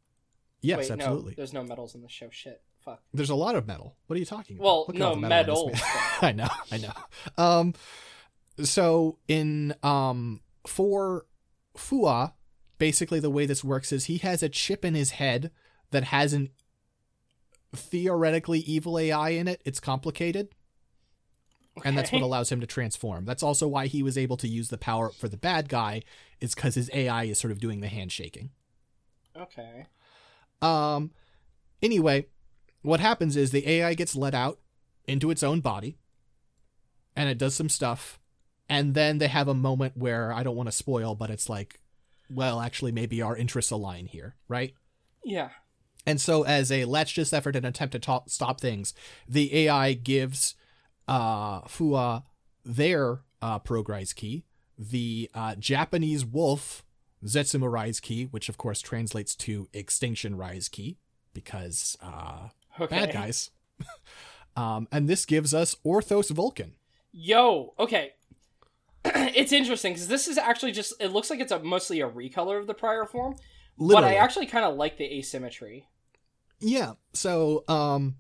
[0.61, 1.31] Yes, Wait, absolutely.
[1.31, 2.29] No, there's no medals in the show.
[2.31, 2.61] Shit.
[2.83, 3.01] Fuck.
[3.13, 3.95] There's a lot of metal.
[4.07, 4.65] What are you talking about?
[4.65, 5.71] Well, Look no, all the metal medals.
[5.71, 5.83] this.
[6.21, 6.93] I know, I know.
[7.37, 7.73] Um,
[8.63, 11.25] so in um for
[11.77, 12.33] Fuwa,
[12.77, 15.51] basically the way this works is he has a chip in his head
[15.91, 16.49] that has an
[17.75, 19.61] theoretically evil AI in it.
[19.65, 20.49] It's complicated,
[21.83, 23.25] and that's what allows him to transform.
[23.25, 26.03] That's also why he was able to use the power for the bad guy,
[26.39, 28.51] is because his AI is sort of doing the handshaking.
[29.37, 29.87] Okay.
[30.61, 31.11] Um,
[31.81, 32.27] anyway,
[32.81, 34.59] what happens is the AI gets let out
[35.07, 35.97] into its own body
[37.15, 38.19] and it does some stuff.
[38.67, 41.79] And then they have a moment where I don't want to spoil, but it's like,
[42.29, 44.73] well, actually, maybe our interests align here, right?
[45.23, 45.49] Yeah.
[46.05, 48.93] And so, as a let's just effort and attempt to talk, stop things,
[49.27, 50.55] the AI gives
[51.07, 52.23] uh, Fuwa
[52.65, 54.45] their uh, progrise key,
[54.77, 56.83] the uh, Japanese wolf
[57.25, 60.97] Zetsumerise key, which of course translates to Extinction Rise key,
[61.33, 62.95] because uh, Okay.
[62.95, 63.51] bad guys.
[64.55, 66.73] um, and this gives us Orthos Vulcan.
[67.11, 68.13] Yo, okay.
[69.05, 70.93] it's interesting because this is actually just.
[70.99, 73.35] It looks like it's a mostly a recolor of the prior form,
[73.79, 75.87] but I actually kind of like the asymmetry.
[76.59, 76.93] Yeah.
[77.13, 78.15] So, um,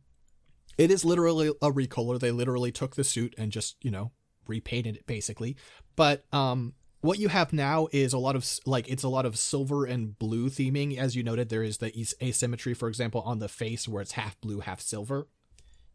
[0.77, 2.19] it is literally a recolor.
[2.19, 4.11] They literally took the suit and just, you know,
[4.47, 5.57] repainted it basically.
[5.95, 9.37] But, um, what you have now is a lot of like it's a lot of
[9.37, 10.97] silver and blue theming.
[10.97, 14.39] As you noted, there is the asymmetry, for example, on the face where it's half
[14.41, 15.27] blue, half silver.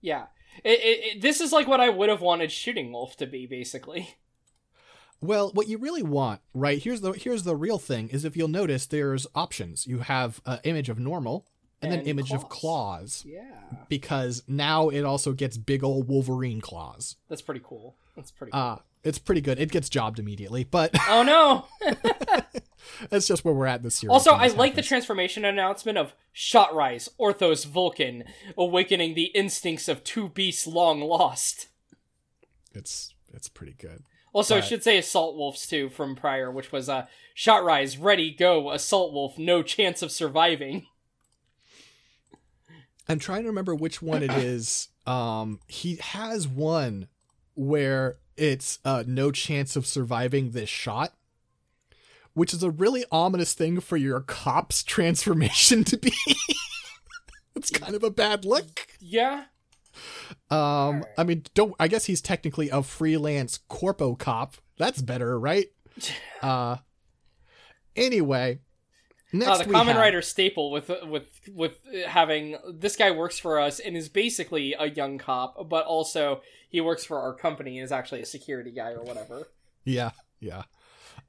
[0.01, 0.27] Yeah,
[0.63, 3.47] it, it, it, this is like what I would have wanted Shooting Wolf to be,
[3.47, 4.17] basically.
[5.21, 6.83] Well, what you really want, right?
[6.83, 9.87] Here's the here's the real thing: is if you'll notice, there's options.
[9.87, 11.47] You have an image of normal
[11.81, 13.23] and, then And image of claws.
[13.23, 13.43] claws, Yeah,
[13.89, 17.17] because now it also gets big old Wolverine claws.
[17.29, 17.97] that's pretty cool.
[18.17, 18.53] That's pretty.
[18.53, 18.61] cool.
[18.61, 19.61] Uh it's pretty good.
[19.61, 21.93] It gets jobbed immediately, but oh no!
[23.11, 24.11] that's just where we're at this year.
[24.11, 28.25] Also, I like the transformation announcement of Shot Rise, Orthos Vulcan,
[28.57, 31.69] awakening the instincts of two beasts long lost.
[32.75, 34.03] it's it's pretty good.
[34.35, 38.33] Also, I should say Assault Wolves too from prior, which was uh, Shot Rise, ready,
[38.33, 40.87] go, Assault Wolf, no chance of surviving.
[43.09, 44.89] I'm trying to remember which one it is.
[45.07, 47.07] Um, he has one
[47.55, 51.13] where it's uh, no chance of surviving this shot,
[52.33, 56.13] which is a really ominous thing for your cop's transformation to be.
[57.55, 58.89] it's kind of a bad look.
[58.99, 59.45] Yeah,
[60.51, 61.75] Um, I mean, don't.
[61.79, 64.57] I guess he's technically a freelance corpo cop.
[64.79, 65.67] That's better, right?
[66.43, 66.77] Uh,
[67.97, 68.59] anyway,
[69.33, 73.59] next uh, the Kamen have- Rider staple with with with having this guy works for
[73.59, 77.85] us and is basically a young cop, but also he works for our company and
[77.85, 79.49] is actually a security guy or whatever.
[79.85, 80.65] Yeah, yeah.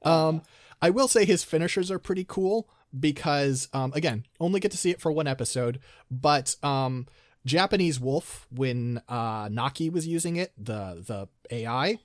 [0.02, 0.42] Um,
[0.82, 4.90] I will say his finishers are pretty cool because, um, again, only get to see
[4.90, 7.06] it for one episode, but um,
[7.46, 11.98] Japanese Wolf, when uh, Naki was using it, the the AI,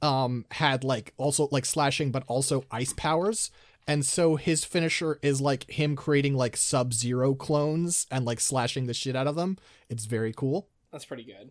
[0.00, 3.50] um, had like also like slashing, but also ice powers.
[3.86, 8.86] And so his finisher is like him creating like Sub Zero clones and like slashing
[8.86, 9.58] the shit out of them.
[9.90, 10.68] It's very cool.
[10.90, 11.50] That's pretty good.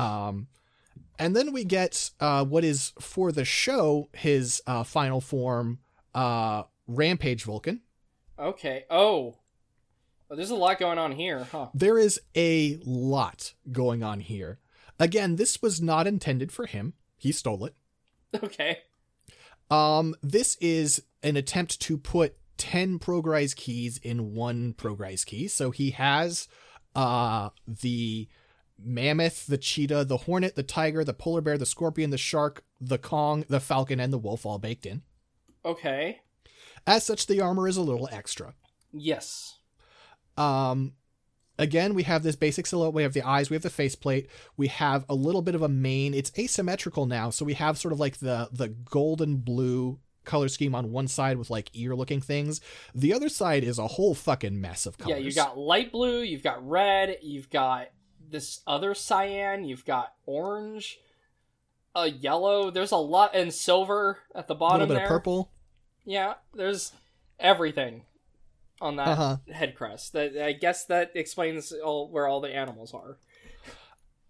[0.00, 0.48] Um,
[1.18, 5.78] and then we get uh, what is for the show his uh, final form,
[6.14, 7.80] uh, Rampage Vulcan.
[8.38, 8.84] Okay.
[8.90, 9.38] Oh.
[10.28, 11.68] Well, there's a lot going on here, huh?
[11.72, 14.58] There is a lot going on here.
[14.98, 16.94] Again, this was not intended for him.
[17.16, 17.74] He stole it.
[18.42, 18.80] Okay.
[19.70, 25.48] Um, this is an attempt to put 10 Progrise keys in one Progrise key.
[25.48, 26.46] So he has
[26.94, 28.28] uh, the
[28.78, 32.98] mammoth, the cheetah, the hornet, the tiger, the polar bear, the scorpion, the shark, the
[32.98, 35.02] Kong, the falcon, and the wolf all baked in.
[35.64, 36.20] Okay.
[36.86, 38.54] As such, the armor is a little extra.
[38.92, 39.58] Yes.
[40.36, 40.92] Um,
[41.58, 42.94] again, we have this basic silhouette.
[42.94, 43.50] We have the eyes.
[43.50, 44.28] We have the faceplate.
[44.56, 46.14] We have a little bit of a mane.
[46.14, 50.74] It's asymmetrical now, so we have sort of like the the golden blue color scheme
[50.74, 52.60] on one side with like ear looking things.
[52.94, 55.18] The other side is a whole fucking mess of colors.
[55.18, 57.88] Yeah, you've got light blue, you've got red, you've got
[58.28, 60.98] this other cyan, you've got orange,
[61.94, 62.70] a yellow.
[62.70, 64.80] There's a lot and silver at the bottom.
[64.80, 65.04] a little bit there.
[65.06, 65.50] of purple.
[66.04, 66.92] Yeah, there's
[67.38, 68.02] everything
[68.80, 69.36] on that Uh-huh.
[69.52, 70.12] head crest.
[70.12, 73.18] That I guess that explains all where all the animals are.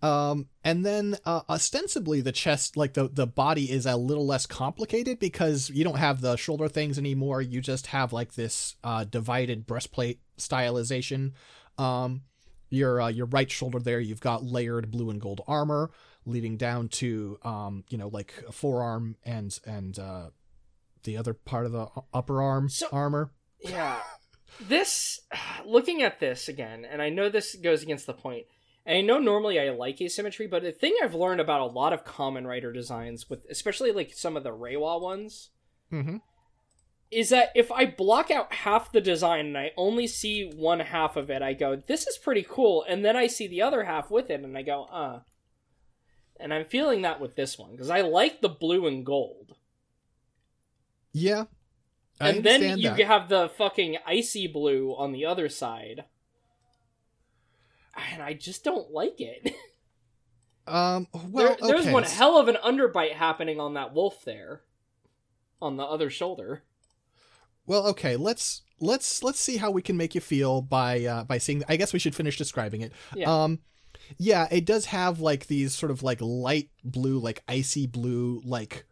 [0.02, 4.46] Um, and then uh, ostensibly the chest, like the the body, is a little less
[4.46, 7.40] complicated because you don't have the shoulder things anymore.
[7.40, 11.32] You just have like this uh, divided breastplate stylization.
[11.78, 12.22] Um,
[12.68, 15.90] your uh, your right shoulder there, you've got layered blue and gold armor
[16.26, 20.28] leading down to um, you know, like a forearm and and uh,
[21.04, 23.30] the other part of the upper arm So- armor.
[23.60, 23.98] Yeah.
[24.60, 25.20] This
[25.64, 28.46] looking at this again, and I know this goes against the point.
[28.84, 31.92] And I know normally I like asymmetry, but the thing I've learned about a lot
[31.92, 35.50] of Kamen Rider designs with especially like some of the Reiwa ones
[35.92, 36.16] Mm-hmm.
[37.12, 41.16] is that if I block out half the design and I only see one half
[41.16, 42.84] of it, I go, this is pretty cool.
[42.88, 45.20] And then I see the other half with it and I go, uh.
[46.38, 49.54] And I'm feeling that with this one because I like the blue and gold.
[51.12, 51.44] Yeah.
[52.20, 53.00] I and then you that.
[53.00, 56.04] have the fucking icy blue on the other side.
[58.12, 59.54] and I just don't like it.
[60.68, 61.92] Um, well, there, there's okay.
[61.92, 64.62] one hell of an underbite happening on that wolf there,
[65.62, 66.64] on the other shoulder.
[67.66, 68.16] Well, okay.
[68.16, 71.62] Let's let's let's see how we can make you feel by uh, by seeing.
[71.68, 72.92] I guess we should finish describing it.
[73.14, 73.44] Yeah.
[73.44, 73.60] Um,
[74.18, 78.86] yeah, it does have like these sort of like light blue, like icy blue, like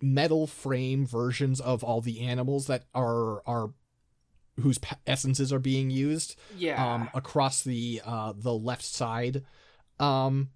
[0.00, 3.70] metal frame versions of all the animals that are are
[4.60, 6.94] whose essences are being used Yeah.
[6.94, 9.44] um across the uh the left side.
[9.98, 10.50] Um,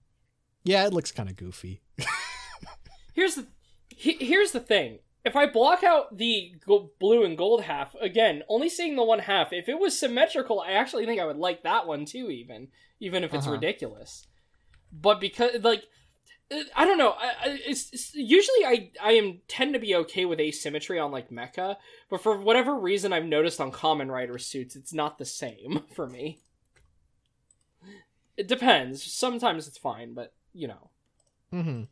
[0.64, 1.80] yeah, it looks kind of goofy.
[3.14, 3.46] Here's the
[3.88, 5.00] he, here's the thing.
[5.24, 9.18] If I block out the go- blue and gold half again, only seeing the one
[9.18, 12.30] half, if it was symmetrical, I actually think I would like that one too.
[12.30, 12.68] Even
[13.00, 13.52] even if it's Uh-huh.
[13.56, 14.26] ridiculous,
[14.92, 15.84] but because like
[16.74, 20.24] I don't know, I, I, it's, it's usually I I am tend to be okay
[20.24, 21.76] with asymmetry on like mecha,
[22.08, 26.08] but for whatever reason I've noticed on Kamen Rider suits, it's not the same for
[26.08, 26.40] me.
[28.36, 29.02] It depends.
[29.04, 30.90] Sometimes it's fine, but you know.
[31.52, 31.82] Mm-hmm.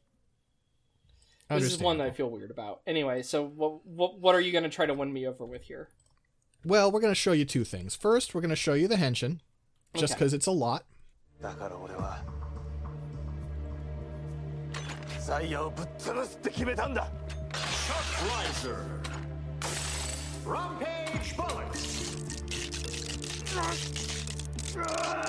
[1.56, 2.80] This is one that I feel weird about.
[2.86, 5.88] Anyway, so what what what are you gonna try to win me over with here?
[6.64, 7.94] Well, we're going to show you two things.
[7.94, 9.38] First, we're going to show you the henshin,
[9.94, 10.18] just Okay.
[10.18, 10.84] because it's a lot.
[15.27, 17.07] だから俺はザイヤをぶっ潰すって決めたんだ
[18.23, 18.77] Riser.
[20.45, 21.67] Rampage Bullet.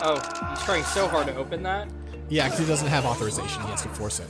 [0.03, 0.15] Oh,
[0.51, 1.89] he's trying so hard to open that.
[2.29, 3.61] Yeah, because he doesn't have authorization.
[3.63, 4.29] He has to force it.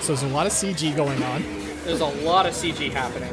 [0.00, 1.42] So there's a lot of CG going on.
[1.84, 3.32] There's a lot of CG happening.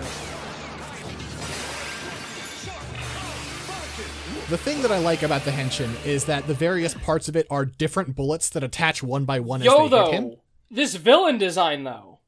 [4.52, 7.46] The thing that I like about the henshin is that the various parts of it
[7.48, 10.28] are different bullets that attach one by one Yo as they hit him.
[10.28, 12.18] though, this villain design though,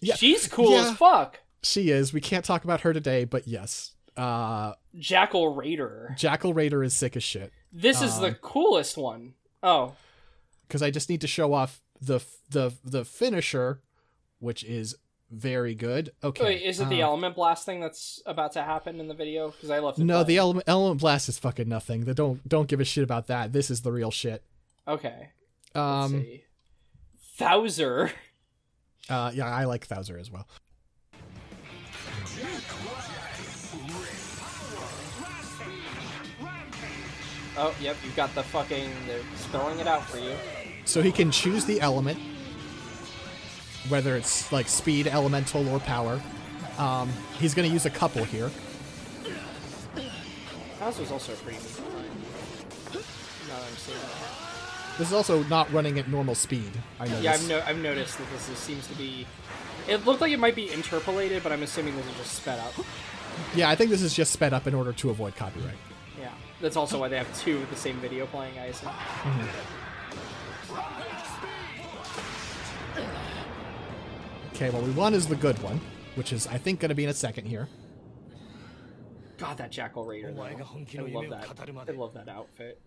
[0.00, 0.88] Yeah, she's cool yeah.
[0.88, 1.40] as fuck.
[1.62, 2.14] She is.
[2.14, 3.92] We can't talk about her today, but yes.
[4.16, 6.14] Uh, Jackal Raider.
[6.16, 7.52] Jackal Raider is sick as shit.
[7.70, 9.34] This is Um, the coolest one.
[9.62, 9.92] Oh,
[10.66, 13.82] because I just need to show off the the the finisher,
[14.38, 14.96] which is
[15.30, 16.12] very good.
[16.22, 19.14] Okay, wait, is it the uh, element blast thing that's about to happen in the
[19.14, 19.50] video?
[19.50, 20.04] Because I left it.
[20.04, 22.04] No, the element element blast is fucking nothing.
[22.04, 23.52] The don't don't give a shit about that.
[23.52, 24.42] This is the real shit.
[24.86, 25.30] Okay.
[25.74, 26.24] Um.
[27.38, 28.12] Thouser.
[29.08, 30.46] uh, yeah, I like Thouser as well.
[37.56, 38.90] Oh, yep, you've got the fucking.
[39.06, 40.34] They're spelling it out for you.
[40.84, 42.18] So he can choose the element,
[43.88, 46.20] whether it's like speed, elemental, or power.
[46.78, 48.50] Um, he's gonna use a couple here.
[50.80, 51.58] Also a pretty.
[51.58, 54.04] Now that I'm seeing it.
[54.98, 56.70] This is also not running at normal speed.
[57.00, 57.20] I know.
[57.20, 59.26] Yeah, I've, no- I've noticed that this is, seems to be.
[59.88, 62.74] It looked like it might be interpolated, but I'm assuming this is just sped up.
[63.54, 65.76] Yeah, I think this is just sped up in order to avoid copyright.
[66.20, 68.58] Yeah, that's also why they have two of the same video playing.
[68.58, 68.90] I assume.
[74.54, 75.80] Okay, well, we want is the good one,
[76.14, 77.68] which is, I think, going to be in a second here.
[79.36, 80.28] God, that Jackal Raider.
[80.28, 80.52] I
[81.12, 81.88] love that.
[81.88, 82.80] I love that outfit.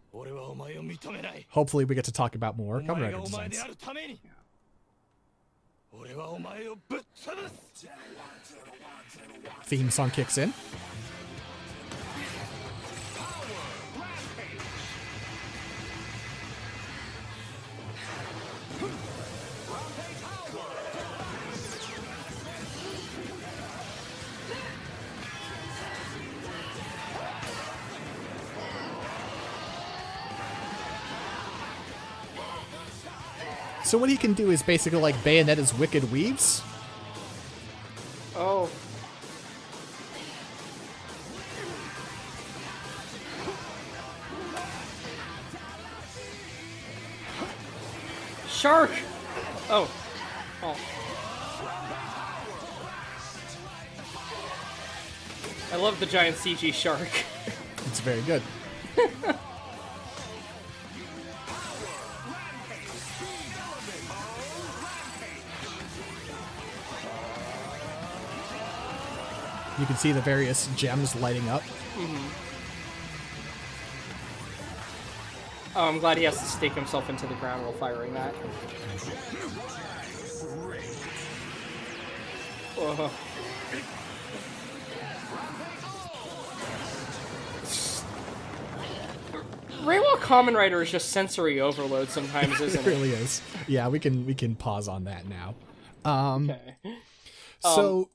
[1.50, 3.62] Hopefully we get to talk about more Kamen Rider designs.
[9.66, 10.54] Theme song kicks in.
[33.88, 36.62] So what he can do is basically like Bayonetta's Wicked Weaves.
[38.36, 38.70] Oh.
[48.50, 48.92] Shark!
[49.70, 49.90] Oh.
[50.62, 50.78] Oh.
[55.72, 57.08] I love the giant CG shark.
[57.86, 58.42] It's very good.
[69.88, 71.64] Can see the various gems lighting up.
[75.76, 78.34] Oh, I'm glad he has to stake himself into the ground while firing that.
[82.76, 83.10] Whoa.
[89.84, 92.88] Reiwa Kamen Rider is just sensory overload sometimes, isn't it?
[92.88, 93.42] it really is.
[93.68, 95.56] Yeah, we can we can pause on that now.
[96.04, 96.96] Um, Okay.
[97.60, 98.10] So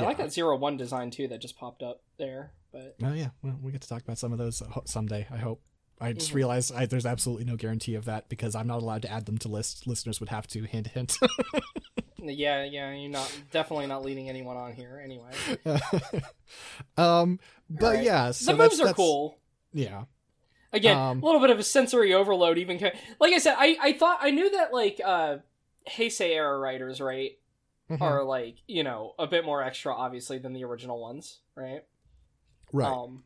[0.00, 2.52] I like that zero one design too that just popped up there.
[2.72, 5.26] But Oh yeah, well, we get to talk about some of those someday.
[5.30, 5.62] I hope.
[6.00, 6.34] I just Mhm.
[6.34, 9.36] realized I, there's absolutely no guarantee of that because I'm not allowed to add them
[9.38, 9.84] to lists.
[9.86, 11.16] Listeners would have to hint hint.
[12.22, 15.32] yeah, yeah, you're not definitely not leading anyone on here anyway.
[16.96, 17.38] um,
[17.68, 18.04] but Alright.
[18.04, 19.38] yeah, so the that's- moves are that's- cool.
[19.72, 20.04] Yeah,
[20.72, 22.58] Again, Um, a little bit of a sensory overload.
[22.58, 22.78] Even
[23.20, 25.38] like I said, I I thought I knew that like uh
[25.88, 27.37] Heisei era Riders, right,
[27.90, 28.00] Mhm.
[28.02, 31.84] are like you know a bit more extra, obviously, than the original ones, right?
[32.72, 32.92] right.
[32.92, 33.24] Um,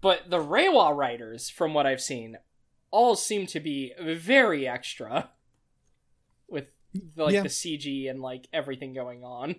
[0.00, 2.38] but the Reiwa Riders, from what I've seen,
[2.90, 5.30] all seem to be very extra
[6.48, 6.68] with
[7.16, 7.42] like Yeah.
[7.42, 9.56] the CG and like everything going on.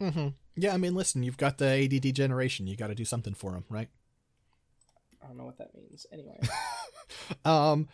[0.00, 0.28] mm-hmm.
[0.56, 2.66] Yeah, I mean, listen, you've got the ADD generation.
[2.66, 3.88] You got to do something for them, right?
[5.22, 6.06] I don't know what that means.
[6.12, 6.38] Anyway,
[7.44, 7.88] Um,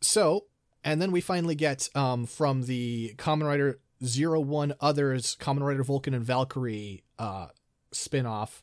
[0.00, 0.46] so,
[0.84, 5.84] and then we finally get um from the Kamen Rider Zero One Others, Kamen Rider
[5.84, 7.48] Vulcan and Valkyrie uh
[7.92, 8.62] spin-off.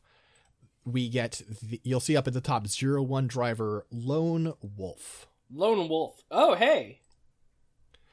[0.85, 5.27] We get the, you'll see up at the top Zero One driver Lone Wolf.
[5.53, 6.21] Lone Wolf.
[6.31, 6.99] Oh, hey,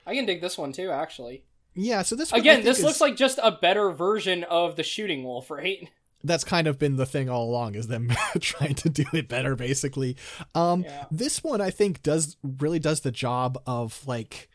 [0.07, 0.91] I can dig this one too.
[0.91, 1.45] Actually,
[1.75, 4.83] Yeah, so this one again, this is- looks like just a better version of the
[4.83, 5.89] Shooting Wolf, right?
[6.25, 8.09] that's kind of been the thing all along is them
[8.41, 10.17] trying to do it better basically
[10.55, 11.07] um Yeah.
[11.11, 14.49] this one i think does really does the job of like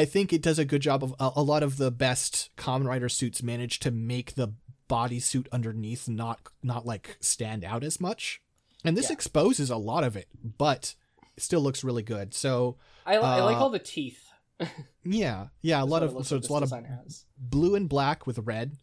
[0.00, 2.86] i think it does a good job of a, a lot of the best Kamen
[2.86, 4.48] Rider suits manage to make the
[4.88, 8.40] bodysuit underneath not not like stand out as much
[8.84, 9.14] and this Yeah.
[9.14, 10.94] exposes a lot of it but
[11.36, 12.76] it still looks really good so
[13.06, 14.24] I, li- I like Uh, all the teeth.
[15.04, 17.24] yeah yeah a lot it of so it's a lot of has.
[17.36, 18.76] blue and black with red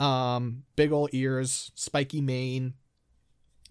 [0.00, 2.74] um big old ears spiky mane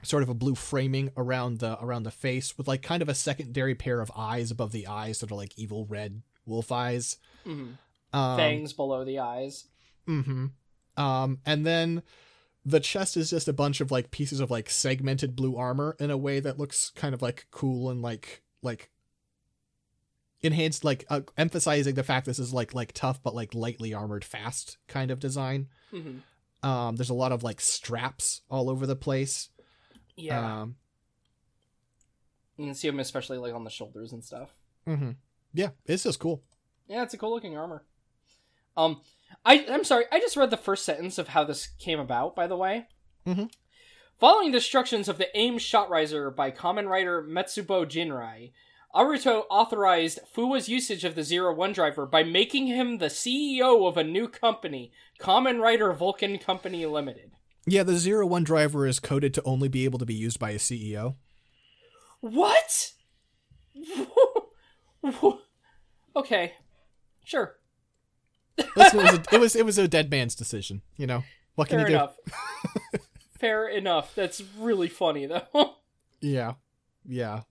[0.04, 3.16] sort of a blue framing around the around the face with like kind of a
[3.16, 7.78] secondary pair of eyes above the eyes that are like evil red wolf eyes Mhm.
[8.14, 9.66] um, fangs below the eyes.
[10.06, 10.48] hmm
[10.98, 12.04] um and then
[12.66, 16.12] the chest is just a bunch of like pieces of like segmented blue armor in
[16.12, 18.90] a way that looks kind of like cool and like like
[20.42, 24.26] enhanced like uh, emphasizing the fact this is like like tough but like lightly armored
[24.26, 26.18] fast kind of design hmm
[26.62, 29.50] um, there's a lot of like straps all over the place.
[30.16, 30.78] Yeah, Um,
[32.56, 34.56] you can see them especially like on the shoulders and stuff.
[34.88, 35.18] mhm.
[35.54, 36.44] Yeah, it's just cool.
[36.88, 37.84] Yeah, it's a cool looking armor.
[38.76, 39.02] Um,
[39.46, 42.36] I I'm sorry, I just read the first sentence of how this came about.
[42.36, 42.88] By the way,
[43.28, 43.52] Mhm.
[44.20, 48.52] following the instructions of the AIM Shot Riser by Kamen Rider Metsubo Jinrai,
[48.96, 53.98] Aruto authorized Fuwa's usage of the Zero One driver by making him the CEO of
[53.98, 57.32] a new company, Kamen Rider Vulcan Company Limited.
[57.66, 60.50] Yeah, the zero one driver is coded to only be able to be used by
[60.52, 61.16] a CEO.
[62.20, 62.92] What?
[66.16, 66.54] okay,
[67.24, 67.56] sure.
[68.76, 70.82] Listen, it was a, it was it was a dead man's decision.
[70.98, 71.24] You know
[71.56, 71.96] what can Fair you do?
[71.96, 72.16] enough.
[73.40, 74.16] Fair enough.
[74.16, 75.48] That's really funny though.
[76.26, 76.54] Yeah,
[77.06, 77.42] yeah.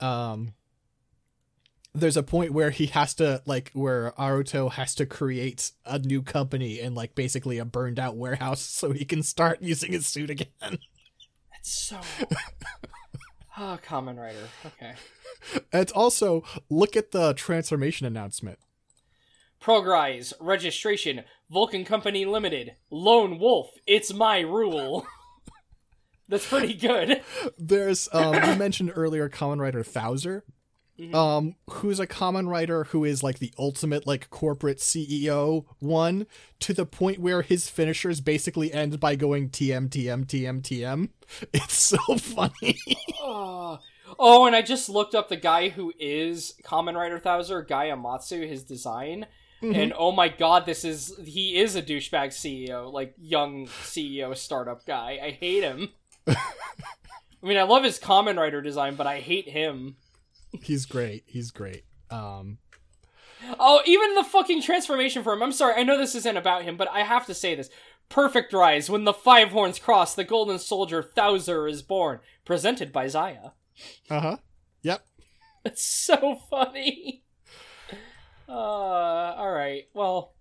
[0.00, 0.52] Um,
[1.94, 6.20] there's a point where he has to like where Aruto has to create a new
[6.20, 10.28] company and like basically a burned out warehouse so he can start using his suit
[10.28, 10.48] again.
[10.60, 10.78] That's
[11.64, 11.98] so.
[13.60, 14.48] Ah, Kamen Rider.
[14.64, 14.92] Okay.
[15.72, 18.60] and also look at the transformation announcement.
[19.60, 22.76] Progrise registration Vulcan Company Limited.
[22.90, 23.70] Lone Wolf.
[23.84, 25.06] It's my rule.
[26.28, 27.22] That's pretty good.
[27.58, 30.42] There's um you mentioned earlier Kamen Rider Thouser.
[30.98, 31.14] Mhm.
[31.14, 36.26] Um, who's a Kamen Rider who is like the ultimate like corporate CEO one
[36.60, 41.08] to the point where his finishers basically end by going TM TM TM TM.
[41.52, 42.78] It's so funny.
[43.20, 43.78] Oh.
[44.18, 48.48] oh, and I just looked up the guy who is Kamen Rider Thouser, Gai Amatsu,
[48.48, 49.26] his design.
[49.60, 54.86] And oh my god, this is he is a douchebag CEO, like young CEO startup
[54.86, 55.18] guy.
[55.20, 55.88] I hate him.
[56.28, 56.36] I
[57.42, 59.96] mean, I love his Kamen Rider design, but I hate him.
[60.62, 61.24] He's great.
[61.26, 61.84] He's great.
[62.10, 62.58] Um,
[63.58, 65.42] Oh, even the fucking transformation for him.
[65.42, 67.70] I'm sorry, I know this isn't about him, but I have to say this.
[68.08, 72.20] Perfect rise when the five horns cross, the golden soldier Thouser is born.
[72.44, 73.52] Presented by ZAIA.
[74.10, 74.36] uh huh.
[74.82, 75.04] Yep.
[75.64, 77.22] It's so funny.
[78.48, 79.84] Uh, alright.
[79.92, 80.34] Well,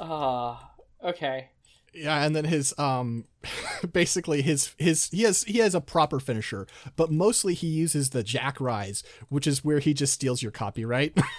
[0.00, 0.56] uh,
[1.04, 1.50] okay.
[1.94, 3.26] Yeah, and then his um,
[3.92, 6.66] basically his his he has he has a proper finisher,
[6.96, 11.18] but mostly he uses the Jack Rise, which is where he just steals your copyright.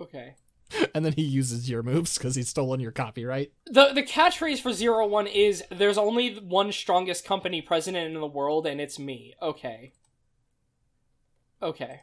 [0.00, 0.34] Okay.
[0.94, 3.52] and then he uses your moves because he's stolen your copyright.
[3.66, 8.26] The the catchphrase for Zero One is there's only one strongest company president in the
[8.26, 9.34] world and it's me.
[9.42, 9.92] Okay.
[11.62, 12.00] Okay.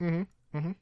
[0.00, 0.56] Mm-hmm.
[0.58, 0.72] Mm-hmm.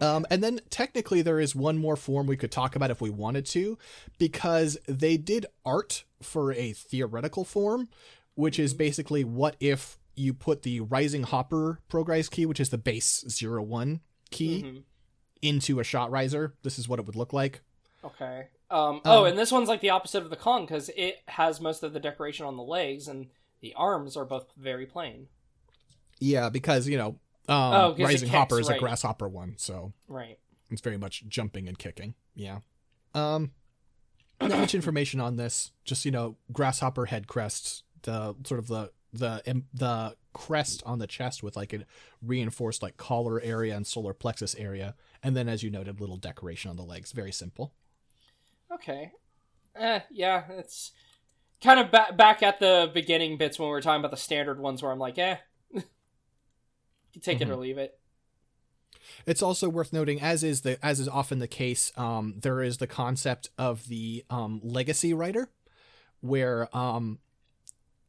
[0.00, 3.10] Um, and then technically there is one more form we could talk about if we
[3.10, 3.76] wanted to,
[4.18, 7.88] because they did art for a theoretical form,
[8.34, 12.78] which is basically what if you put the rising hopper progrise key, which is the
[12.78, 14.82] base zero one key, Mhm.
[15.42, 16.54] into a shot riser.
[16.62, 17.60] This is what it would look like.
[18.04, 18.48] Okay.
[18.70, 21.60] Um, oh, Um, and this one's like the opposite of the Kong because it has
[21.60, 23.28] most of the decoration on the legs, and
[23.60, 25.28] the arms are both very plain.
[26.18, 27.18] Yeah, because you know,
[27.48, 28.76] um, it rising kicks, hopper is right.
[28.76, 30.38] a grasshopper one, so Right.
[30.70, 32.14] It's very much jumping and kicking.
[32.34, 32.60] Yeah.
[33.14, 33.52] Um
[34.40, 35.70] not much information on this.
[35.84, 41.06] Just, you know, grasshopper head crests, the sort of the the the crest on the
[41.06, 41.84] chest with like a
[42.22, 46.70] reinforced like collar area and solar plexus area, and then as you noted, little decoration
[46.70, 47.12] on the legs.
[47.12, 47.72] Very simple.
[48.72, 49.12] Okay.
[49.76, 50.92] Eh, yeah, it's
[51.62, 54.58] kind of ba- back at the beginning bits when we were talking about the standard
[54.58, 55.36] ones where I'm like, eh,
[57.20, 57.98] take it or leave it.
[59.26, 62.78] It's also worth noting, as is the as is often the case, um, there is
[62.78, 65.50] the concept of the um, legacy Rider,
[66.20, 67.18] where um,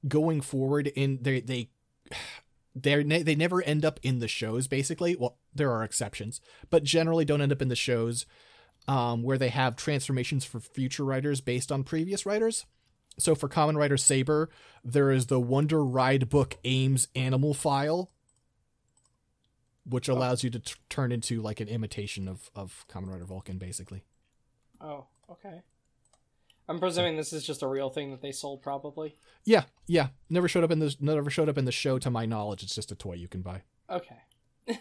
[0.07, 1.69] going forward in they they
[2.75, 4.67] they they never end up in the shows.
[4.67, 8.25] Basically, well, there are exceptions, but generally don't end up in the shows
[8.87, 12.65] um, where they have transformations for future Riders based on previous Riders.
[13.19, 14.49] So for Kamen Rider Saber,
[14.83, 18.09] there is the Wonder Ride book Ames Animal File,
[19.85, 23.57] which allows you to t- turn into like an imitation of of Kamen Rider Vulcan,
[23.57, 24.03] basically.
[24.81, 25.61] Oh, okay.
[26.67, 29.17] I'm presuming this is just a real thing that they sold, probably.
[29.43, 30.07] Yeah, yeah.
[30.29, 32.63] Never showed up in the never showed up in the show, to my knowledge.
[32.63, 33.63] It's just a toy you can buy.
[33.89, 34.15] Okay.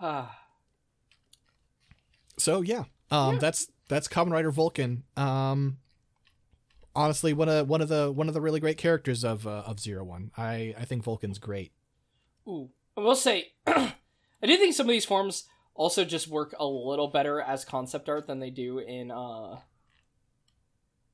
[0.00, 0.40] ah,
[2.38, 5.02] So yeah, um, that's that's Kamen Rider Vulcan.
[5.16, 5.76] Um,
[6.94, 9.80] honestly, one of one of the one of the really great characters of uh, of
[9.80, 10.30] Zero One.
[10.36, 11.72] I I think Vulcan's great.
[12.48, 12.70] ooh.
[12.96, 13.94] I will say, I
[14.42, 18.26] do think some of these forms also just work a little better as concept art
[18.26, 19.60] than they do in uh,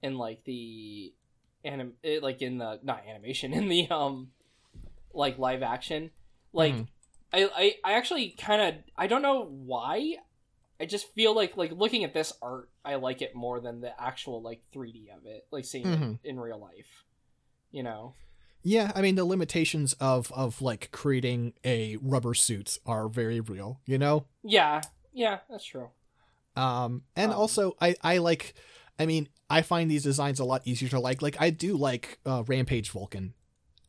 [0.02, 1.12] in like the
[1.64, 4.28] anim, eh, like in the not animation in the um,
[5.12, 6.10] like live action.
[6.52, 6.88] Like, Mhm.
[7.32, 10.16] I I I actually kind of I don't know why.
[10.80, 13.98] I just feel like like looking at this art, I like it more than the
[14.00, 16.18] actual like 3D of it, like seeing Mhm.
[16.22, 17.04] it in real life.
[17.70, 18.14] You know.
[18.62, 23.80] Yeah, I mean the limitations of of like creating a rubber suit are very real.
[23.86, 24.26] You know.
[24.42, 25.90] Yeah, yeah, that's true.
[26.56, 28.54] Um, and Um, also I I like.
[28.98, 31.20] I mean, I find these designs a lot easier to like.
[31.20, 33.34] Like I do like uh, Rampage Vulcan.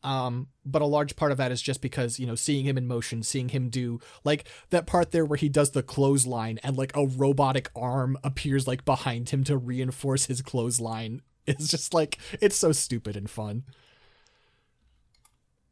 [0.03, 2.87] Um, but a large part of that is just because, you know, seeing him in
[2.87, 6.95] motion, seeing him do like that part there where he does the clothesline and like
[6.95, 11.21] a robotic arm appears like behind him to reinforce his clothesline.
[11.47, 13.63] It's just like it's so stupid and fun.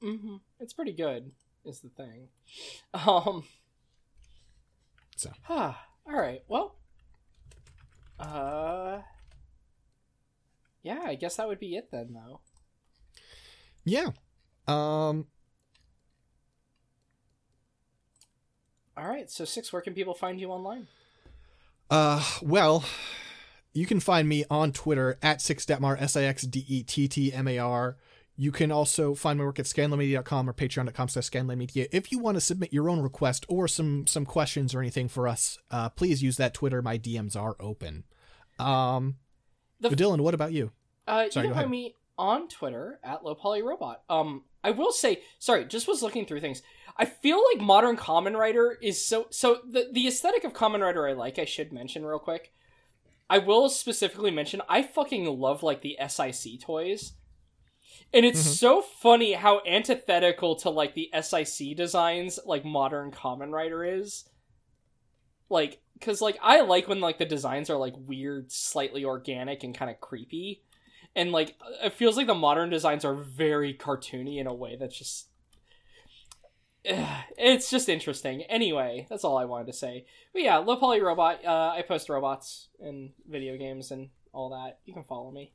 [0.01, 1.31] hmm It's pretty good,
[1.65, 2.29] is the thing.
[2.93, 3.43] Um.
[5.17, 5.31] So.
[5.43, 5.73] huh.
[6.07, 6.43] all right.
[6.47, 6.75] Well.
[8.17, 8.99] Uh.
[10.81, 12.39] Yeah, I guess that would be it then, though.
[13.85, 14.09] Yeah.
[14.67, 15.27] Um
[18.97, 19.29] All right.
[19.29, 20.87] So six, where can people find you online?
[21.89, 22.83] Uh, well,
[23.73, 27.07] you can find me on Twitter at Six sixdettmar, S I X D E T
[27.07, 27.97] T M A R.
[28.37, 31.87] You can also find my work at scanlandmedia.com or patreon.com slash scanlandmedia.
[31.93, 35.27] If you want to submit your own request or some some questions or anything for
[35.27, 36.81] us, uh, please use that Twitter.
[36.81, 38.03] My DMs are open.
[38.59, 39.17] Um,
[39.79, 40.71] The- Dylan, what about you?
[41.07, 43.97] Uh, Sorry, you can find me on Twitter at lowpolyrobot.
[44.09, 46.61] Um, I will say, sorry, just was looking through things.
[46.97, 51.07] I feel like modern Kamen Rider is so so the the aesthetic of Kamen Rider
[51.07, 51.37] I like.
[51.37, 52.53] I should mention real quick.
[53.29, 57.13] I will specifically mention I fucking love like the SIC toys.
[58.13, 58.57] And it's Mhm.
[58.57, 64.25] so funny how antithetical to like the SIC designs like modern Kamen Rider is.
[65.49, 69.75] Like cuz like I like when like the designs are like weird, slightly organic and
[69.75, 70.63] kind of creepy.
[71.15, 74.97] And like it feels like the modern designs are very cartoony in a way that's
[74.97, 75.27] just
[77.37, 78.43] it's just interesting.
[78.43, 80.05] Anyway, that's all I wanted to say.
[80.33, 81.43] But yeah, low poly robot.
[81.43, 84.79] Uh, I post robots and video games and all that.
[84.85, 85.53] You can follow me.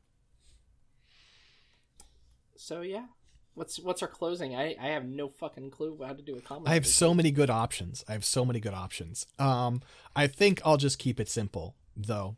[2.57, 3.07] So yeah,
[3.55, 4.57] what's what's our closing?
[4.57, 6.69] I I have no fucking clue how to do a comment.
[6.69, 8.05] I have so many good options.
[8.09, 9.27] I have so many good options.
[9.39, 9.83] Um,
[10.17, 12.37] I think I'll just keep it simple, though.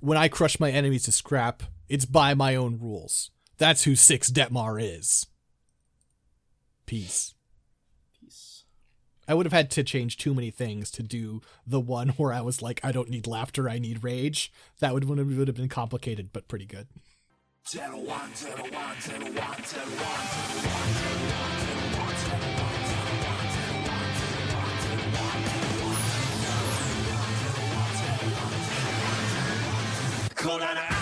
[0.00, 3.30] When I crush my enemies to scrap, it's by my own rules.
[3.58, 5.26] That's who Six Dettmar is.
[6.86, 7.34] Peace.
[8.20, 8.64] Peace.
[9.26, 12.40] I would have had to change too many things to do the one where I
[12.40, 14.52] was like, I don't need laughter, I need rage.
[14.80, 16.88] That would, would have been complicated, but pretty good.
[17.70, 19.52] 10, 1, 10, 1, 10, 1,
[30.48, 30.97] call that